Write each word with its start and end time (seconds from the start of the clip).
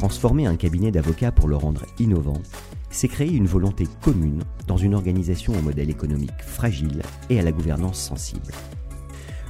Transformer 0.00 0.46
un 0.46 0.56
cabinet 0.56 0.90
d'avocats 0.90 1.30
pour 1.30 1.46
le 1.46 1.56
rendre 1.56 1.84
innovant, 1.98 2.40
c'est 2.88 3.06
créer 3.06 3.34
une 3.34 3.46
volonté 3.46 3.86
commune 4.00 4.44
dans 4.66 4.78
une 4.78 4.94
organisation 4.94 5.52
au 5.52 5.60
modèle 5.60 5.90
économique 5.90 6.40
fragile 6.40 7.02
et 7.28 7.38
à 7.38 7.42
la 7.42 7.52
gouvernance 7.52 8.00
sensible. 8.00 8.50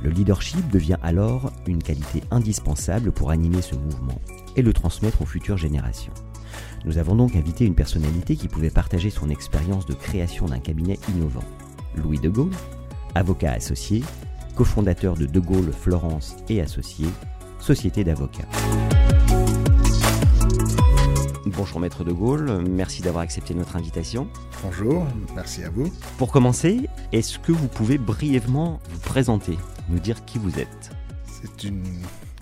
Le 0.02 0.10
leadership 0.10 0.68
devient 0.68 0.96
alors 1.04 1.52
une 1.68 1.80
qualité 1.80 2.24
indispensable 2.32 3.12
pour 3.12 3.30
animer 3.30 3.62
ce 3.62 3.76
mouvement 3.76 4.20
et 4.56 4.62
le 4.62 4.72
transmettre 4.72 5.22
aux 5.22 5.24
futures 5.24 5.56
générations. 5.56 6.12
Nous 6.84 6.98
avons 6.98 7.14
donc 7.14 7.36
invité 7.36 7.64
une 7.64 7.76
personnalité 7.76 8.34
qui 8.34 8.48
pouvait 8.48 8.70
partager 8.70 9.10
son 9.10 9.30
expérience 9.30 9.86
de 9.86 9.94
création 9.94 10.46
d'un 10.46 10.58
cabinet 10.58 10.98
innovant. 11.14 11.44
Louis 11.94 12.18
de 12.18 12.28
Gaulle, 12.28 12.50
avocat 13.14 13.52
associé, 13.52 14.02
cofondateur 14.56 15.14
de 15.14 15.26
De 15.26 15.38
Gaulle 15.38 15.70
Florence 15.70 16.34
et 16.48 16.60
Associés, 16.60 17.06
société 17.60 18.02
d'avocats. 18.02 18.48
Bonjour 21.60 21.78
Maître 21.78 22.04
de 22.04 22.12
Gaulle, 22.12 22.62
merci 22.66 23.02
d'avoir 23.02 23.22
accepté 23.22 23.52
notre 23.52 23.76
invitation. 23.76 24.30
Bonjour, 24.62 25.06
merci 25.34 25.62
à 25.62 25.68
vous. 25.68 25.92
Pour 26.16 26.32
commencer, 26.32 26.88
est-ce 27.12 27.38
que 27.38 27.52
vous 27.52 27.68
pouvez 27.68 27.98
brièvement 27.98 28.80
vous 28.88 28.98
présenter, 29.00 29.58
nous 29.90 29.98
dire 29.98 30.24
qui 30.24 30.38
vous 30.38 30.58
êtes? 30.58 30.90
C'est 31.26 31.64
une 31.68 31.84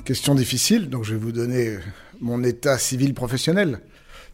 question 0.04 0.36
difficile, 0.36 0.88
donc 0.88 1.02
je 1.02 1.14
vais 1.14 1.20
vous 1.20 1.32
donner 1.32 1.78
mon 2.20 2.44
état 2.44 2.78
civil 2.78 3.12
professionnel. 3.12 3.80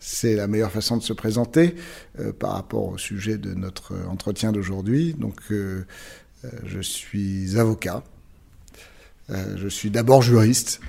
C'est 0.01 0.37
la 0.37 0.49
meilleure 0.49 0.71
façon 0.71 0.99
de 0.99 1.03
se 1.03 1.15
présenter 1.15 1.77
euh, 2.19 2.35
par 2.35 2.53
rapport 2.53 2.87
au 2.87 2.99
sujet 2.99 3.39
de 3.39 3.55
notre 3.55 3.95
entretien 4.11 4.53
d'aujourd'hui. 4.53 5.15
Donc, 5.15 5.41
euh, 5.51 5.87
euh, 6.45 6.51
je 6.67 6.81
suis 6.81 7.59
avocat. 7.59 8.05
Euh, 9.31 9.57
je 9.57 9.69
suis 9.69 9.91
d'abord 9.91 10.21
juriste. 10.21 10.83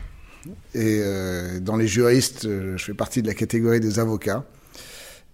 Et 0.73 0.99
euh, 1.01 1.59
dans 1.59 1.75
les 1.75 1.88
juristes, 1.88 2.43
je 2.43 2.83
fais 2.83 2.93
partie 2.93 3.21
de 3.21 3.27
la 3.27 3.33
catégorie 3.33 3.79
des 3.79 3.99
avocats. 3.99 4.45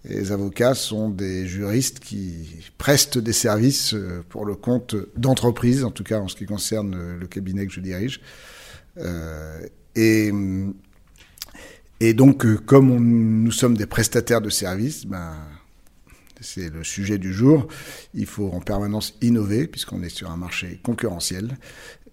Les 0.04 0.32
avocats 0.32 0.74
sont 0.74 1.10
des 1.10 1.46
juristes 1.46 2.00
qui 2.00 2.48
prestent 2.76 3.18
des 3.18 3.32
services 3.32 3.94
pour 4.30 4.44
le 4.44 4.56
compte 4.56 4.96
d'entreprises, 5.16 5.84
en 5.84 5.92
tout 5.92 6.02
cas 6.02 6.18
en 6.18 6.26
ce 6.26 6.34
qui 6.34 6.44
concerne 6.44 7.18
le 7.20 7.26
cabinet 7.28 7.66
que 7.66 7.72
je 7.72 7.80
dirige. 7.80 8.20
et, 9.94 10.32
donc, 12.14 12.64
comme 12.64 13.44
nous 13.44 13.52
sommes 13.52 13.76
des 13.76 13.86
prestataires 13.86 14.40
de 14.40 14.50
services, 14.50 15.06
ben, 15.06 15.36
c'est 16.42 16.68
le 16.68 16.82
sujet 16.84 17.18
du 17.18 17.32
jour. 17.32 17.68
Il 18.14 18.26
faut 18.26 18.50
en 18.50 18.60
permanence 18.60 19.14
innover, 19.22 19.66
puisqu'on 19.68 20.02
est 20.02 20.08
sur 20.08 20.30
un 20.30 20.36
marché 20.36 20.80
concurrentiel, 20.82 21.56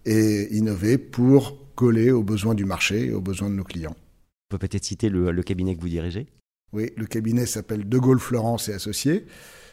et 0.06 0.48
innover 0.56 0.98
pour 0.98 1.58
coller 1.80 2.12
aux 2.12 2.24
besoins 2.24 2.56
du 2.56 2.66
marché 2.66 3.06
et 3.06 3.14
aux 3.14 3.22
besoins 3.22 3.50
de 3.50 3.56
nos 3.56 3.64
clients. 3.64 3.96
On 3.96 4.58
peut 4.58 4.68
peut-être 4.68 4.84
citer 4.84 5.08
le, 5.08 5.32
le, 5.32 5.44
cabinet 5.44 5.78
que 5.78 5.82
vous 5.82 5.88
dirigez? 5.88 6.28
Oui, 6.74 6.92
le 6.98 7.06
cabinet 7.06 7.46
s'appelle 7.46 7.88
De 7.88 7.98
Gaulle 7.98 8.20
Florence 8.20 8.68
et 8.68 8.74
Associés. 8.74 9.26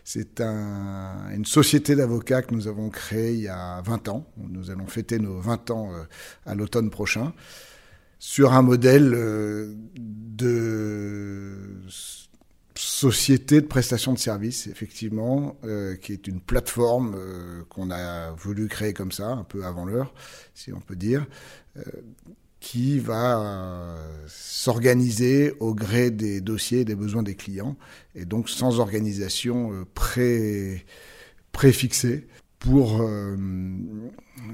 C'est 0.04 0.40
un, 0.40 1.28
une 1.34 1.44
société 1.44 1.96
d'avocats 1.96 2.42
que 2.42 2.54
nous 2.54 2.68
avons 2.68 2.90
créée 2.90 3.32
il 3.32 3.40
y 3.40 3.48
a 3.48 3.82
20 3.82 4.06
ans. 4.06 4.24
Nous 4.36 4.70
allons 4.70 4.86
fêter 4.86 5.18
nos 5.18 5.40
20 5.40 5.72
ans 5.72 5.92
euh, 5.92 6.04
à 6.44 6.54
l'automne 6.54 6.90
prochain 6.90 7.34
sur 8.20 8.52
un 8.52 8.62
modèle 8.62 9.12
euh, 9.12 9.74
de 9.96 11.56
société 12.96 13.60
de 13.60 13.66
prestation 13.66 14.14
de 14.14 14.18
services, 14.18 14.68
effectivement, 14.68 15.58
euh, 15.64 15.96
qui 15.96 16.14
est 16.14 16.26
une 16.26 16.40
plateforme 16.40 17.14
euh, 17.14 17.62
qu'on 17.68 17.90
a 17.90 18.30
voulu 18.30 18.68
créer 18.68 18.94
comme 18.94 19.12
ça, 19.12 19.28
un 19.32 19.44
peu 19.44 19.66
avant 19.66 19.84
l'heure, 19.84 20.14
si 20.54 20.72
on 20.72 20.80
peut 20.80 20.96
dire, 20.96 21.26
euh, 21.76 21.82
qui 22.58 22.98
va 22.98 23.94
s'organiser 24.26 25.52
au 25.60 25.74
gré 25.74 26.10
des 26.10 26.40
dossiers 26.40 26.80
et 26.80 26.84
des 26.86 26.94
besoins 26.94 27.22
des 27.22 27.34
clients, 27.34 27.76
et 28.14 28.24
donc 28.24 28.48
sans 28.48 28.80
organisation 28.80 29.86
pré, 29.92 30.86
préfixée 31.52 32.26
pour... 32.58 33.06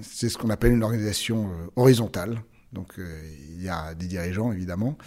C'est 0.02 0.28
ce 0.28 0.36
qu'on 0.36 0.50
appelle 0.50 0.72
une 0.72 0.82
organisation 0.82 1.48
horizontale. 1.76 2.42
Donc 2.72 2.98
il 2.98 3.62
y 3.62 3.68
a 3.68 3.94
des 3.94 4.08
dirigeants, 4.08 4.52
évidemment, 4.52 4.98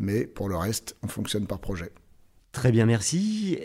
mais 0.00 0.24
pour 0.26 0.48
le 0.48 0.56
reste, 0.56 0.96
on 1.02 1.08
fonctionne 1.08 1.46
par 1.46 1.58
projet. 1.58 1.90
Très 2.54 2.70
bien, 2.70 2.86
merci. 2.86 3.58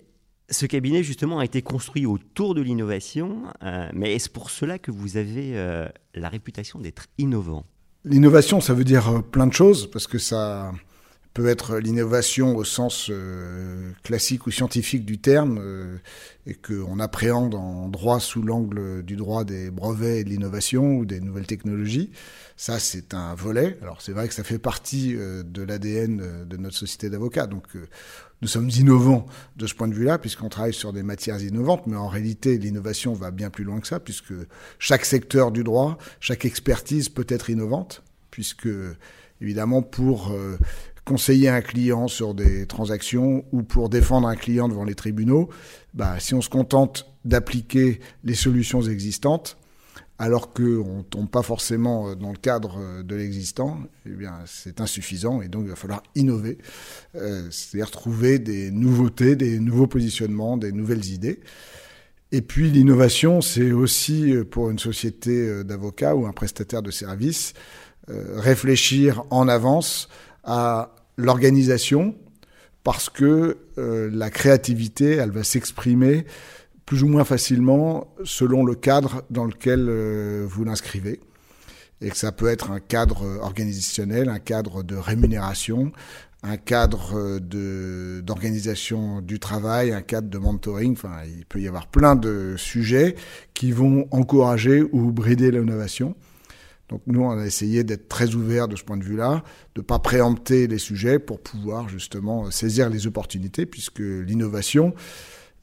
Ce 0.49 0.65
cabinet, 0.65 1.03
justement, 1.03 1.37
a 1.37 1.45
été 1.45 1.61
construit 1.61 2.07
autour 2.07 2.55
de 2.55 2.61
l'innovation, 2.61 3.43
euh, 3.63 3.87
mais 3.93 4.15
est-ce 4.15 4.31
pour 4.31 4.49
cela 4.49 4.79
que 4.79 4.89
vous 4.89 5.15
avez 5.15 5.51
euh, 5.55 5.87
la 6.15 6.27
réputation 6.27 6.79
d'être 6.79 7.05
innovant? 7.19 7.65
L'innovation, 8.03 8.59
ça 8.61 8.73
veut 8.73 8.83
dire 8.83 9.23
plein 9.31 9.45
de 9.45 9.53
choses, 9.53 9.91
parce 9.91 10.07
que 10.07 10.17
ça 10.17 10.71
peut 11.33 11.47
être 11.47 11.77
l'innovation 11.77 12.55
au 12.55 12.63
sens 12.63 13.09
euh, 13.09 13.91
classique 14.03 14.47
ou 14.47 14.51
scientifique 14.51 15.05
du 15.05 15.19
terme, 15.19 15.59
euh, 15.61 15.97
et 16.45 16.55
qu'on 16.55 16.99
appréhende 16.99 17.55
en 17.55 17.87
droit 17.87 18.19
sous 18.19 18.41
l'angle 18.41 19.03
du 19.03 19.15
droit 19.15 19.43
des 19.43 19.69
brevets 19.69 20.21
et 20.21 20.23
de 20.23 20.29
l'innovation 20.29 20.97
ou 20.97 21.05
des 21.05 21.19
nouvelles 21.19 21.47
technologies. 21.47 22.11
Ça, 22.57 22.79
c'est 22.79 23.13
un 23.13 23.35
volet. 23.35 23.77
Alors, 23.81 24.01
c'est 24.01 24.11
vrai 24.11 24.27
que 24.27 24.33
ça 24.33 24.43
fait 24.43 24.59
partie 24.59 25.15
euh, 25.15 25.43
de 25.43 25.61
l'ADN 25.61 26.45
de 26.45 26.57
notre 26.57 26.75
société 26.75 27.09
d'avocats. 27.09 27.47
Donc, 27.47 27.67
nous 28.41 28.47
sommes 28.47 28.69
innovants 28.69 29.25
de 29.57 29.67
ce 29.67 29.75
point 29.75 29.87
de 29.87 29.93
vue-là, 29.93 30.17
puisqu'on 30.17 30.49
travaille 30.49 30.73
sur 30.73 30.93
des 30.93 31.03
matières 31.03 31.41
innovantes, 31.41 31.87
mais 31.87 31.97
en 31.97 32.07
réalité, 32.07 32.57
l'innovation 32.57 33.13
va 33.13 33.31
bien 33.31 33.49
plus 33.49 33.63
loin 33.63 33.79
que 33.79 33.87
ça, 33.87 33.99
puisque 33.99 34.33
chaque 34.77 35.05
secteur 35.05 35.51
du 35.51 35.63
droit, 35.63 35.97
chaque 36.19 36.45
expertise 36.45 37.09
peut 37.09 37.27
être 37.27 37.49
innovante, 37.49 38.01
puisque, 38.31 38.69
évidemment, 39.41 39.81
pour 39.81 40.31
euh, 40.31 40.57
conseiller 41.03 41.49
un 41.49 41.61
client 41.61 42.07
sur 42.07 42.33
des 42.33 42.65
transactions 42.65 43.43
ou 43.51 43.63
pour 43.63 43.89
défendre 43.89 44.27
un 44.27 44.35
client 44.35 44.69
devant 44.69 44.85
les 44.85 44.95
tribunaux, 44.95 45.49
bah, 45.93 46.19
si 46.19 46.33
on 46.33 46.41
se 46.41 46.49
contente 46.49 47.11
d'appliquer 47.25 47.99
les 48.23 48.35
solutions 48.35 48.81
existantes, 48.81 49.57
alors 50.19 50.53
qu'on 50.53 50.97
ne 50.97 51.03
tombe 51.03 51.29
pas 51.29 51.41
forcément 51.41 52.15
dans 52.15 52.31
le 52.31 52.37
cadre 52.37 53.03
de 53.03 53.15
l'existant, 53.15 53.79
eh 54.05 54.09
bien, 54.09 54.35
c'est 54.45 54.81
insuffisant 54.81 55.41
et 55.41 55.47
donc 55.47 55.63
il 55.63 55.69
va 55.69 55.75
falloir 55.75 56.03
innover, 56.13 56.57
euh, 57.15 57.47
c'est-à-dire 57.49 57.89
trouver 57.89 58.37
des 58.37 58.69
nouveautés, 58.69 59.35
des 59.35 59.59
nouveaux 59.59 59.87
positionnements, 59.87 60.57
des 60.57 60.71
nouvelles 60.71 61.05
idées. 61.05 61.39
Et 62.31 62.41
puis 62.41 62.69
l'innovation, 62.69 63.41
c'est 63.41 63.71
aussi 63.71 64.35
pour 64.51 64.69
une 64.69 64.77
société 64.77 65.63
d'avocats 65.63 66.15
ou 66.15 66.27
un 66.27 66.33
prestataire 66.33 66.83
de 66.83 66.91
services, 66.91 67.53
euh, 68.09 68.39
réfléchir 68.39 69.23
en 69.29 69.47
avance 69.47 70.09
à 70.43 70.95
l'organisation, 71.17 72.15
parce 72.83 73.09
que 73.09 73.57
euh, 73.77 74.09
la 74.11 74.31
créativité, 74.31 75.11
elle 75.11 75.29
va 75.29 75.43
s'exprimer 75.43 76.25
plus 76.89 77.03
ou 77.03 77.07
moins 77.07 77.23
facilement 77.23 78.11
selon 78.23 78.65
le 78.65 78.73
cadre 78.73 79.21
dans 79.29 79.45
lequel 79.45 79.85
euh, 79.87 80.43
vous 80.49 80.63
l'inscrivez. 80.63 81.19
Et 82.01 82.09
que 82.09 82.17
ça 82.17 82.31
peut 82.31 82.47
être 82.47 82.71
un 82.71 82.79
cadre 82.79 83.27
organisationnel, 83.41 84.27
un 84.27 84.39
cadre 84.39 84.81
de 84.81 84.95
rémunération, 84.95 85.91
un 86.41 86.57
cadre 86.57 87.37
de, 87.37 88.21
d'organisation 88.25 89.21
du 89.21 89.37
travail, 89.37 89.91
un 89.91 90.01
cadre 90.01 90.29
de 90.29 90.37
mentoring. 90.39 90.93
Enfin, 90.93 91.17
il 91.27 91.45
peut 91.45 91.61
y 91.61 91.67
avoir 91.67 91.85
plein 91.85 92.15
de 92.15 92.55
sujets 92.57 93.15
qui 93.53 93.71
vont 93.71 94.07
encourager 94.09 94.81
ou 94.81 95.11
brider 95.11 95.51
l'innovation. 95.51 96.15
Donc 96.87 97.03
nous, 97.05 97.21
on 97.21 97.37
a 97.37 97.45
essayé 97.45 97.83
d'être 97.83 98.09
très 98.09 98.33
ouverts 98.33 98.67
de 98.67 98.75
ce 98.75 98.83
point 98.83 98.97
de 98.97 99.03
vue-là, 99.03 99.43
de 99.75 99.81
ne 99.81 99.85
pas 99.85 99.99
préempter 99.99 100.65
les 100.65 100.79
sujets 100.79 101.19
pour 101.19 101.39
pouvoir 101.39 101.87
justement 101.87 102.49
saisir 102.49 102.89
les 102.89 103.05
opportunités, 103.05 103.67
puisque 103.67 103.99
l'innovation, 103.99 104.95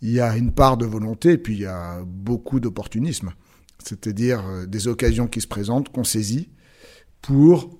il 0.02 0.10
y 0.10 0.20
a 0.20 0.36
une 0.36 0.52
part 0.52 0.76
de 0.76 0.86
volonté 0.86 1.38
puis 1.38 1.54
il 1.54 1.60
y 1.60 1.66
a 1.66 2.02
beaucoup 2.04 2.60
d'opportunisme. 2.60 3.32
C'est-à-dire 3.82 4.66
des 4.66 4.88
occasions 4.88 5.26
qui 5.26 5.40
se 5.40 5.46
présentent, 5.46 5.90
qu'on 5.90 6.04
saisit 6.04 6.50
pour 7.22 7.78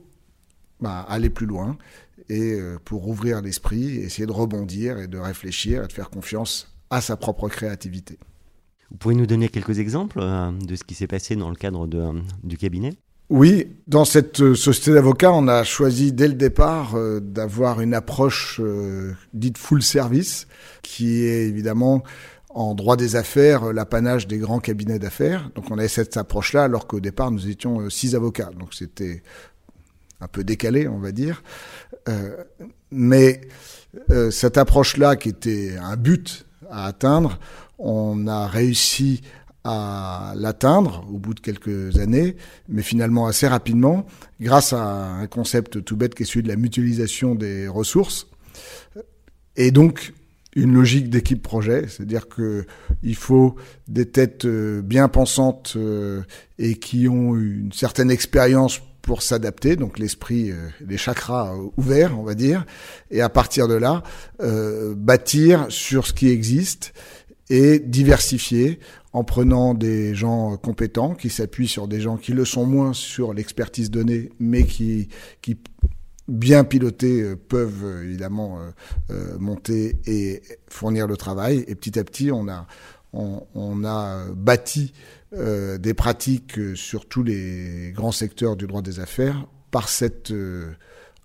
bah, 0.80 1.00
aller 1.08 1.30
plus 1.30 1.46
loin 1.46 1.78
et 2.28 2.58
pour 2.84 3.08
ouvrir 3.08 3.40
l'esprit, 3.42 3.96
essayer 3.96 4.26
de 4.26 4.32
rebondir 4.32 4.98
et 4.98 5.08
de 5.08 5.18
réfléchir 5.18 5.84
et 5.84 5.86
de 5.86 5.92
faire 5.92 6.10
confiance 6.10 6.76
à 6.90 7.00
sa 7.00 7.16
propre 7.16 7.48
créativité. 7.48 8.18
Vous 8.90 8.96
pouvez 8.98 9.14
nous 9.14 9.26
donner 9.26 9.48
quelques 9.48 9.78
exemples 9.78 10.20
de 10.20 10.76
ce 10.76 10.84
qui 10.84 10.94
s'est 10.94 11.06
passé 11.06 11.34
dans 11.34 11.50
le 11.50 11.56
cadre 11.56 11.88
du 12.44 12.56
cabinet? 12.56 12.92
Oui, 13.28 13.68
dans 13.88 14.04
cette 14.04 14.54
société 14.54 14.92
d'avocats, 14.92 15.32
on 15.32 15.48
a 15.48 15.64
choisi 15.64 16.12
dès 16.12 16.28
le 16.28 16.34
départ 16.34 16.94
d'avoir 17.20 17.80
une 17.80 17.92
approche 17.92 18.60
dite 19.34 19.58
full 19.58 19.82
service, 19.82 20.46
qui 20.82 21.24
est 21.24 21.48
évidemment 21.48 22.04
en 22.50 22.74
droit 22.74 22.96
des 22.96 23.16
affaires 23.16 23.72
l'apanage 23.72 24.28
des 24.28 24.38
grands 24.38 24.60
cabinets 24.60 25.00
d'affaires. 25.00 25.50
Donc 25.56 25.70
on 25.70 25.78
avait 25.78 25.88
cette 25.88 26.16
approche-là 26.16 26.64
alors 26.64 26.86
qu'au 26.86 27.00
départ 27.00 27.30
nous 27.32 27.48
étions 27.48 27.90
six 27.90 28.14
avocats. 28.14 28.50
Donc 28.58 28.74
c'était 28.74 29.22
un 30.20 30.28
peu 30.28 30.44
décalé, 30.44 30.88
on 30.88 30.98
va 30.98 31.12
dire. 31.12 31.42
Euh, 32.08 32.36
mais 32.90 33.42
euh, 34.10 34.30
cette 34.30 34.58
approche-là, 34.58 35.16
qui 35.16 35.28
était 35.28 35.76
un 35.80 35.96
but 35.96 36.46
à 36.70 36.86
atteindre, 36.86 37.38
on 37.78 38.26
a 38.26 38.46
réussi 38.46 39.22
à 39.66 40.34
l'atteindre 40.36 41.04
au 41.12 41.18
bout 41.18 41.34
de 41.34 41.40
quelques 41.40 41.98
années, 41.98 42.36
mais 42.68 42.82
finalement 42.82 43.26
assez 43.26 43.46
rapidement, 43.46 44.06
grâce 44.40 44.72
à 44.72 44.82
un 44.82 45.26
concept 45.26 45.84
tout 45.84 45.96
bête 45.96 46.14
qui 46.14 46.22
est 46.22 46.26
celui 46.26 46.42
de 46.42 46.48
la 46.48 46.56
mutualisation 46.56 47.34
des 47.34 47.68
ressources. 47.68 48.28
Et 49.56 49.70
donc, 49.70 50.12
une 50.54 50.72
logique 50.72 51.10
d'équipe 51.10 51.42
projet, 51.42 51.86
c'est-à-dire 51.88 52.28
que 52.28 52.66
il 53.02 53.16
faut 53.16 53.56
des 53.88 54.06
têtes 54.06 54.46
euh, 54.46 54.80
bien 54.80 55.08
pensantes 55.08 55.76
et 56.58 56.76
qui 56.76 57.08
ont 57.08 57.36
une 57.36 57.72
certaine 57.72 58.10
expérience 58.10 58.80
pour 59.06 59.22
s'adapter, 59.22 59.76
donc 59.76 59.98
l'esprit, 59.98 60.50
euh, 60.50 60.68
les 60.86 60.98
chakras 60.98 61.54
euh, 61.54 61.68
ouverts, 61.76 62.18
on 62.18 62.24
va 62.24 62.34
dire, 62.34 62.66
et 63.10 63.22
à 63.22 63.28
partir 63.28 63.68
de 63.68 63.74
là, 63.74 64.02
euh, 64.42 64.94
bâtir 64.94 65.66
sur 65.70 66.06
ce 66.06 66.12
qui 66.12 66.28
existe 66.28 66.92
et 67.48 67.78
diversifier 67.78 68.80
en 69.16 69.24
prenant 69.24 69.74
des 69.74 70.14
gens 70.14 70.56
compétents 70.56 71.14
qui 71.14 71.30
s'appuient 71.30 71.68
sur 71.68 71.88
des 71.88 72.00
gens 72.00 72.16
qui 72.16 72.32
le 72.32 72.44
sont 72.44 72.66
moins 72.66 72.92
sur 72.92 73.32
l'expertise 73.32 73.90
donnée, 73.90 74.30
mais 74.38 74.64
qui, 74.64 75.08
qui 75.40 75.56
bien 76.28 76.64
pilotés 76.64 77.34
peuvent 77.48 78.02
évidemment 78.04 78.58
monter 79.38 79.96
et 80.06 80.42
fournir 80.68 81.06
le 81.06 81.16
travail. 81.16 81.64
Et 81.66 81.74
petit 81.74 81.98
à 81.98 82.04
petit, 82.04 82.30
on 82.30 82.48
a, 82.48 82.66
on, 83.14 83.42
on 83.54 83.84
a 83.84 84.26
bâti 84.34 84.92
euh, 85.32 85.76
des 85.76 85.92
pratiques 85.92 86.60
sur 86.76 87.06
tous 87.08 87.24
les 87.24 87.92
grands 87.94 88.12
secteurs 88.12 88.56
du 88.56 88.68
droit 88.68 88.80
des 88.80 89.00
affaires 89.00 89.46
par 89.72 89.88
cette 89.88 90.30
euh, 90.30 90.70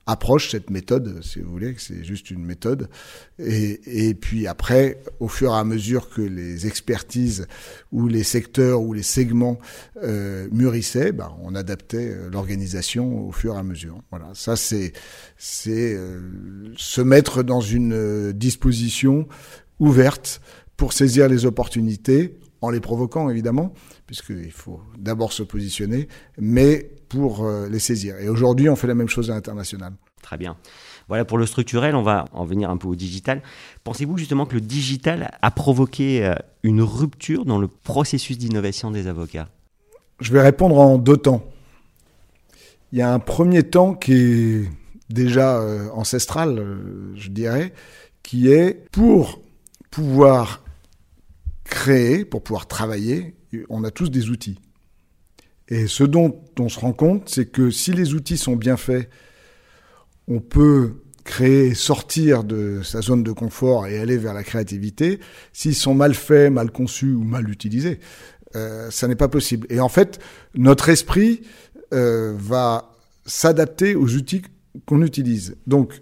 approche, 0.06 0.52
cette 0.52 0.70
méthode, 0.70 1.24
si 1.24 1.40
vous 1.40 1.52
voulez, 1.52 1.76
c'est 1.78 2.04
juste 2.04 2.32
une 2.32 2.44
méthode. 2.44 2.90
Et, 3.40 4.08
et, 4.10 4.14
puis 4.14 4.48
après, 4.48 5.02
au 5.20 5.28
fur 5.28 5.52
et 5.52 5.58
à 5.58 5.64
mesure 5.64 6.10
que 6.10 6.22
les 6.22 6.68
expertises 6.68 7.48
ou 7.92 8.08
les 8.08 8.24
secteurs 8.24 8.82
ou 8.82 8.94
les 8.94 9.04
segments 9.04 9.60
euh, 10.04 10.48
mûrissaient, 10.52 11.12
bah, 11.12 11.36
on 11.42 11.56
adaptait 11.56 12.16
l'organisation 12.32 13.28
au 13.28 13.32
fur 13.32 13.56
et 13.56 13.60
à 13.60 13.64
mesure. 13.64 14.02
Voilà, 14.10 14.30
ça 14.34 14.56
c'est 14.56 14.94
c'est 15.38 15.98
se 16.78 17.02
mettre 17.02 17.44
dans 17.44 17.62
une 17.62 18.32
disposition 18.34 19.28
ouverte 19.80 20.42
pour 20.78 20.94
saisir 20.94 21.28
les 21.28 21.46
opportunités 21.46 22.40
en 22.62 22.70
les 22.70 22.80
provoquant 22.80 23.30
évidemment, 23.30 23.74
puisqu'il 24.06 24.52
faut 24.52 24.82
d'abord 24.98 25.34
se 25.34 25.44
positionner, 25.44 26.08
mais 26.38 26.92
pour 27.12 27.44
euh, 27.44 27.68
les 27.68 27.80
saisir. 27.80 28.18
Et 28.20 28.30
aujourd'hui, 28.30 28.70
on 28.70 28.78
fait 28.78 28.88
la 28.88 28.96
même 28.96 29.10
chose 29.10 29.30
à 29.30 29.34
l'international. 29.34 29.92
Très 30.22 30.38
bien. 30.38 30.56
Voilà 31.10 31.26
pour 31.26 31.38
le 31.38 31.46
structurel, 31.46 31.94
on 31.94 32.04
va 32.04 32.24
en 32.32 32.46
venir 32.46 32.70
un 32.70 32.78
peu 32.78 32.88
au 32.88 32.96
digital. 32.96 33.42
Pensez-vous 33.84 34.18
justement 34.18 34.46
que 34.46 34.54
le 34.54 34.62
digital 34.62 35.38
a 35.42 35.52
provoqué 35.52 36.26
euh, 36.26 36.36
une 36.64 36.82
rupture 36.82 37.44
dans 37.44 37.60
le 37.60 37.68
processus 37.68 38.38
d'innovation 38.38 38.92
des 38.92 39.08
avocats? 39.08 39.50
Je 40.22 40.32
vais 40.32 40.42
répondre 40.42 40.80
en 40.80 40.98
deux 40.98 41.18
temps. 41.18 41.44
Il 42.94 43.00
y 43.00 43.02
a 43.02 43.14
un 43.14 43.20
premier 43.20 43.64
temps 43.64 43.94
qui 43.94 44.14
est 44.14 44.70
déjà 45.10 45.60
euh, 45.60 45.90
ancestral, 45.94 46.66
je 47.16 47.28
dirais, 47.28 47.74
qui 48.24 48.50
est 48.50 48.90
pour 48.92 49.42
pouvoir 49.90 50.64
créer, 51.66 52.24
pour 52.24 52.42
pouvoir 52.42 52.68
travailler, 52.68 53.36
on 53.68 53.84
a 53.84 53.92
tous 53.92 54.10
des 54.10 54.30
outils. 54.30 54.60
Et 55.72 55.88
ce 55.88 56.04
dont 56.04 56.40
on 56.60 56.70
se 56.70 56.80
rend 56.80 56.94
compte, 56.94 57.30
c'est 57.30 57.46
que 57.46 57.72
si 57.72 57.94
les 57.94 58.14
outils 58.14 58.38
sont 58.38 58.58
bien 58.58 58.78
faits, 58.78 59.10
on 60.28 60.42
peut 60.42 61.02
créer, 61.24 61.74
sortir 61.74 62.44
de 62.44 62.82
sa 62.84 63.02
zone 63.02 63.24
de 63.24 63.32
confort 63.32 63.88
et 63.88 63.98
aller 63.98 64.18
vers 64.18 64.34
la 64.34 64.44
créativité. 64.44 65.20
S'ils 65.54 65.76
sont 65.76 65.94
mal 65.94 66.14
faits, 66.14 66.52
mal 66.52 66.72
conçus 66.72 67.14
ou 67.14 67.24
mal 67.24 67.50
utilisés, 67.50 68.00
euh, 68.56 68.92
ça 68.92 69.08
n'est 69.08 69.16
pas 69.16 69.30
possible. 69.30 69.66
Et 69.70 69.80
en 69.80 69.88
fait, 69.90 70.20
notre 70.56 70.90
esprit 70.90 71.42
euh, 71.94 72.34
va 72.38 72.92
s'adapter 73.26 73.96
aux 73.96 74.14
outils 74.16 74.42
qu'on 74.86 75.02
utilise. 75.04 75.56
Donc, 75.68 76.02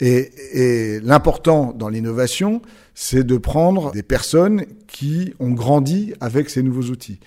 et, 0.00 0.32
et 0.52 1.00
l'important 1.00 1.72
dans 1.72 1.88
l'innovation, 1.88 2.62
c'est 2.94 3.24
de 3.24 3.36
prendre 3.36 3.92
des 3.92 4.02
personnes 4.02 4.64
qui 4.88 5.34
ont 5.38 5.52
grandi 5.52 6.14
avec 6.20 6.50
ces 6.50 6.64
nouveaux 6.64 6.90
outils. 6.90 7.20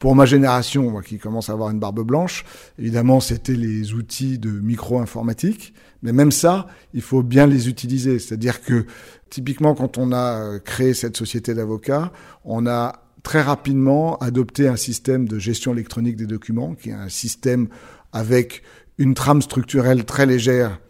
Pour 0.00 0.16
ma 0.16 0.24
génération, 0.24 0.90
moi, 0.90 1.02
qui 1.02 1.18
commence 1.18 1.50
à 1.50 1.52
avoir 1.52 1.68
une 1.68 1.78
barbe 1.78 2.00
blanche, 2.00 2.46
évidemment, 2.78 3.20
c'était 3.20 3.54
les 3.54 3.92
outils 3.92 4.38
de 4.38 4.48
micro-informatique. 4.50 5.74
Mais 6.02 6.12
même 6.12 6.32
ça, 6.32 6.66
il 6.94 7.02
faut 7.02 7.22
bien 7.22 7.46
les 7.46 7.68
utiliser. 7.68 8.18
C'est-à-dire 8.18 8.62
que, 8.62 8.86
typiquement, 9.28 9.74
quand 9.74 9.98
on 9.98 10.12
a 10.12 10.58
créé 10.58 10.94
cette 10.94 11.18
société 11.18 11.52
d'avocats, 11.52 12.12
on 12.46 12.66
a 12.66 13.04
très 13.22 13.42
rapidement 13.42 14.16
adopté 14.20 14.68
un 14.68 14.76
système 14.76 15.28
de 15.28 15.38
gestion 15.38 15.74
électronique 15.74 16.16
des 16.16 16.26
documents, 16.26 16.74
qui 16.74 16.88
est 16.88 16.94
un 16.94 17.10
système 17.10 17.68
avec 18.14 18.62
une 18.96 19.12
trame 19.12 19.42
structurelle 19.42 20.06
très 20.06 20.24
légère 20.24 20.80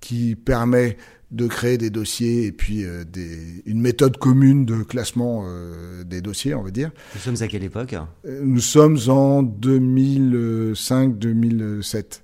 qui 0.00 0.36
permet 0.36 0.96
de 1.30 1.46
créer 1.46 1.78
des 1.78 1.90
dossiers 1.90 2.46
et 2.46 2.52
puis 2.52 2.84
euh, 2.84 3.04
des, 3.04 3.62
une 3.64 3.80
méthode 3.80 4.16
commune 4.16 4.64
de 4.64 4.82
classement 4.82 5.44
euh, 5.46 6.02
des 6.04 6.20
dossiers, 6.20 6.54
on 6.54 6.62
va 6.62 6.70
dire. 6.70 6.90
Nous 7.14 7.20
sommes 7.20 7.36
à 7.40 7.48
quelle 7.48 7.62
époque? 7.62 7.94
Euh, 8.26 8.40
Nous 8.42 8.60
sommes 8.60 8.98
en 9.08 9.42
2005-2007. 9.42 12.20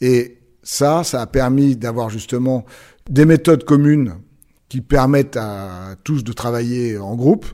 Et 0.00 0.38
ça, 0.62 1.02
ça 1.04 1.22
a 1.22 1.26
permis 1.26 1.76
d'avoir 1.76 2.10
justement 2.10 2.66
des 3.08 3.24
méthodes 3.24 3.64
communes 3.64 4.16
qui 4.68 4.82
permettent 4.82 5.38
à 5.38 5.96
tous 6.04 6.22
de 6.22 6.32
travailler 6.32 6.98
en 6.98 7.16
groupe, 7.16 7.46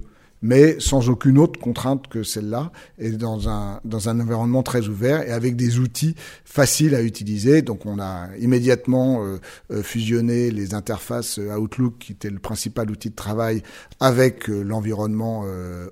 mais 0.45 0.79
sans 0.79 1.09
aucune 1.09 1.39
autre 1.39 1.59
contrainte 1.59 2.07
que 2.09 2.23
celle-là, 2.23 2.71
et 2.99 3.13
dans 3.13 3.49
un, 3.49 3.81
dans 3.87 4.11
un 4.11 4.21
environnement 4.21 4.63
très 4.63 4.89
ouvert 4.89 5.23
et 5.23 5.31
avec 5.31 5.57
des 5.57 5.79
outils 5.79 6.15
faciles 6.45 6.95
à 6.95 7.01
utiliser. 7.01 7.63
Donc 7.63 7.87
on 7.87 7.99
a 7.99 8.29
immédiatement 8.39 9.25
euh, 9.25 9.39
euh, 9.71 9.83
fusionné 9.83 10.51
les 10.51 10.75
interfaces 10.75 11.39
euh, 11.39 11.57
Outlook, 11.57 11.97
qui 11.99 12.13
était 12.13 12.29
le 12.29 12.41
principal 12.41 12.91
outil 12.91 13.09
de 13.09 13.15
travail, 13.15 13.63
avec 14.01 14.49
l'environnement 14.49 15.47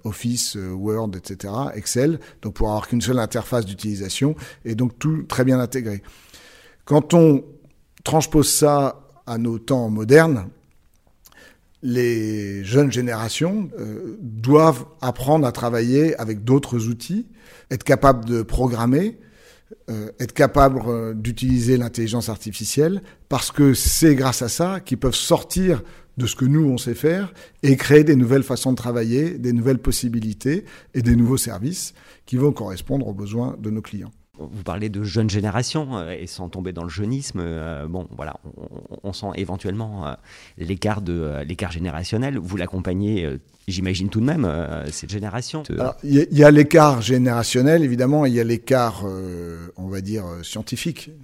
Office, 0.05 0.57
Word, 0.57 1.13
etc., 1.17 1.55
Excel, 1.75 2.21
donc 2.43 2.55
pour 2.55 2.69
avoir 2.69 2.89
qu'une 2.89 3.01
seule 3.01 3.21
interface 3.21 3.65
d'utilisation, 3.65 4.35
et 4.67 4.75
donc 4.75 4.99
tout 4.99 5.23
très 5.23 5.45
bien 5.45 5.61
intégré. 5.61 6.03
Quand 6.85 7.15
on 7.15 7.43
transpose 8.05 8.51
ça 8.51 9.01
à 9.27 9.39
nos 9.39 9.59
temps 9.59 9.89
modernes, 9.89 10.51
les 11.83 12.65
jeunes 12.65 12.93
générations 12.93 13.69
euh, 13.79 14.17
doivent 14.21 14.85
apprendre 15.01 15.47
à 15.47 15.53
travailler 15.53 16.17
avec 16.17 16.45
d'autres 16.45 16.89
outils, 16.89 17.27
être 17.71 17.85
capables 17.85 18.25
de 18.25 18.43
programmer, 18.43 19.19
euh, 19.91 20.11
être 20.21 20.33
capables 20.33 20.81
euh, 20.87 21.15
d'utiliser 21.15 21.77
l'intelligence 21.77 22.29
artificielle, 22.29 23.03
parce 23.29 23.51
que 23.51 23.75
c'est 23.75 24.15
grâce 24.15 24.43
à 24.43 24.49
ça 24.49 24.81
qu'ils 24.81 24.99
peuvent 24.99 25.15
sortir 25.15 25.83
de 26.19 26.27
ce 26.27 26.37
que 26.37 26.45
nous, 26.45 26.65
on 26.69 26.79
sait 26.79 26.95
faire, 26.95 27.33
et 27.63 27.77
créer 27.77 28.05
des 28.05 28.17
nouvelles 28.17 28.43
façons 28.43 28.73
de 28.73 28.77
travailler, 28.77 29.39
des 29.39 29.53
nouvelles 29.53 29.79
possibilités 29.79 30.65
et 30.95 31.03
des 31.03 31.17
nouveaux 31.17 31.39
services 31.39 31.95
qui 32.27 32.37
vont 32.37 32.53
correspondre 32.53 33.09
aux 33.09 33.15
besoins 33.15 33.57
de 33.59 33.71
nos 33.71 33.83
clients 33.83 34.13
vous 34.39 34.63
parlez 34.63 34.89
de 34.89 35.03
jeune 35.03 35.29
génération 35.29 35.99
euh, 35.99 36.11
et 36.11 36.27
sans 36.27 36.49
tomber 36.49 36.73
dans 36.73 36.85
le 36.85 36.89
jeunisme, 36.89 37.41
euh, 37.43 37.87
bon 37.87 38.09
voilà, 38.17 38.37
on, 39.03 39.13
sent 39.13 39.27
éventuellement 39.35 40.07
euh, 40.07 40.15
l'écart 40.57 41.03
de 41.03 41.43
l'écart 41.47 41.71
générationnel. 41.71 42.39
Vous 42.39 42.57
l'accompagnez, 42.57 43.39
j'imagine 43.69 44.09
tout 44.09 44.21
de 44.21 44.25
même 44.25 44.51
cette 44.91 45.11
génération. 45.11 45.63
Il 46.03 46.27
y, 46.31 46.45
a 46.45 46.51
l'écart 46.51 47.03
générationnel, 47.03 47.85
évidemment, 47.85 48.25
il 48.25 48.33
y 48.33 48.41
a 48.41 48.45
l'écart, 48.45 49.05
on 49.77 49.89
va 49.89 50.01
dire 50.01 50.25
scientifique. 50.43 51.11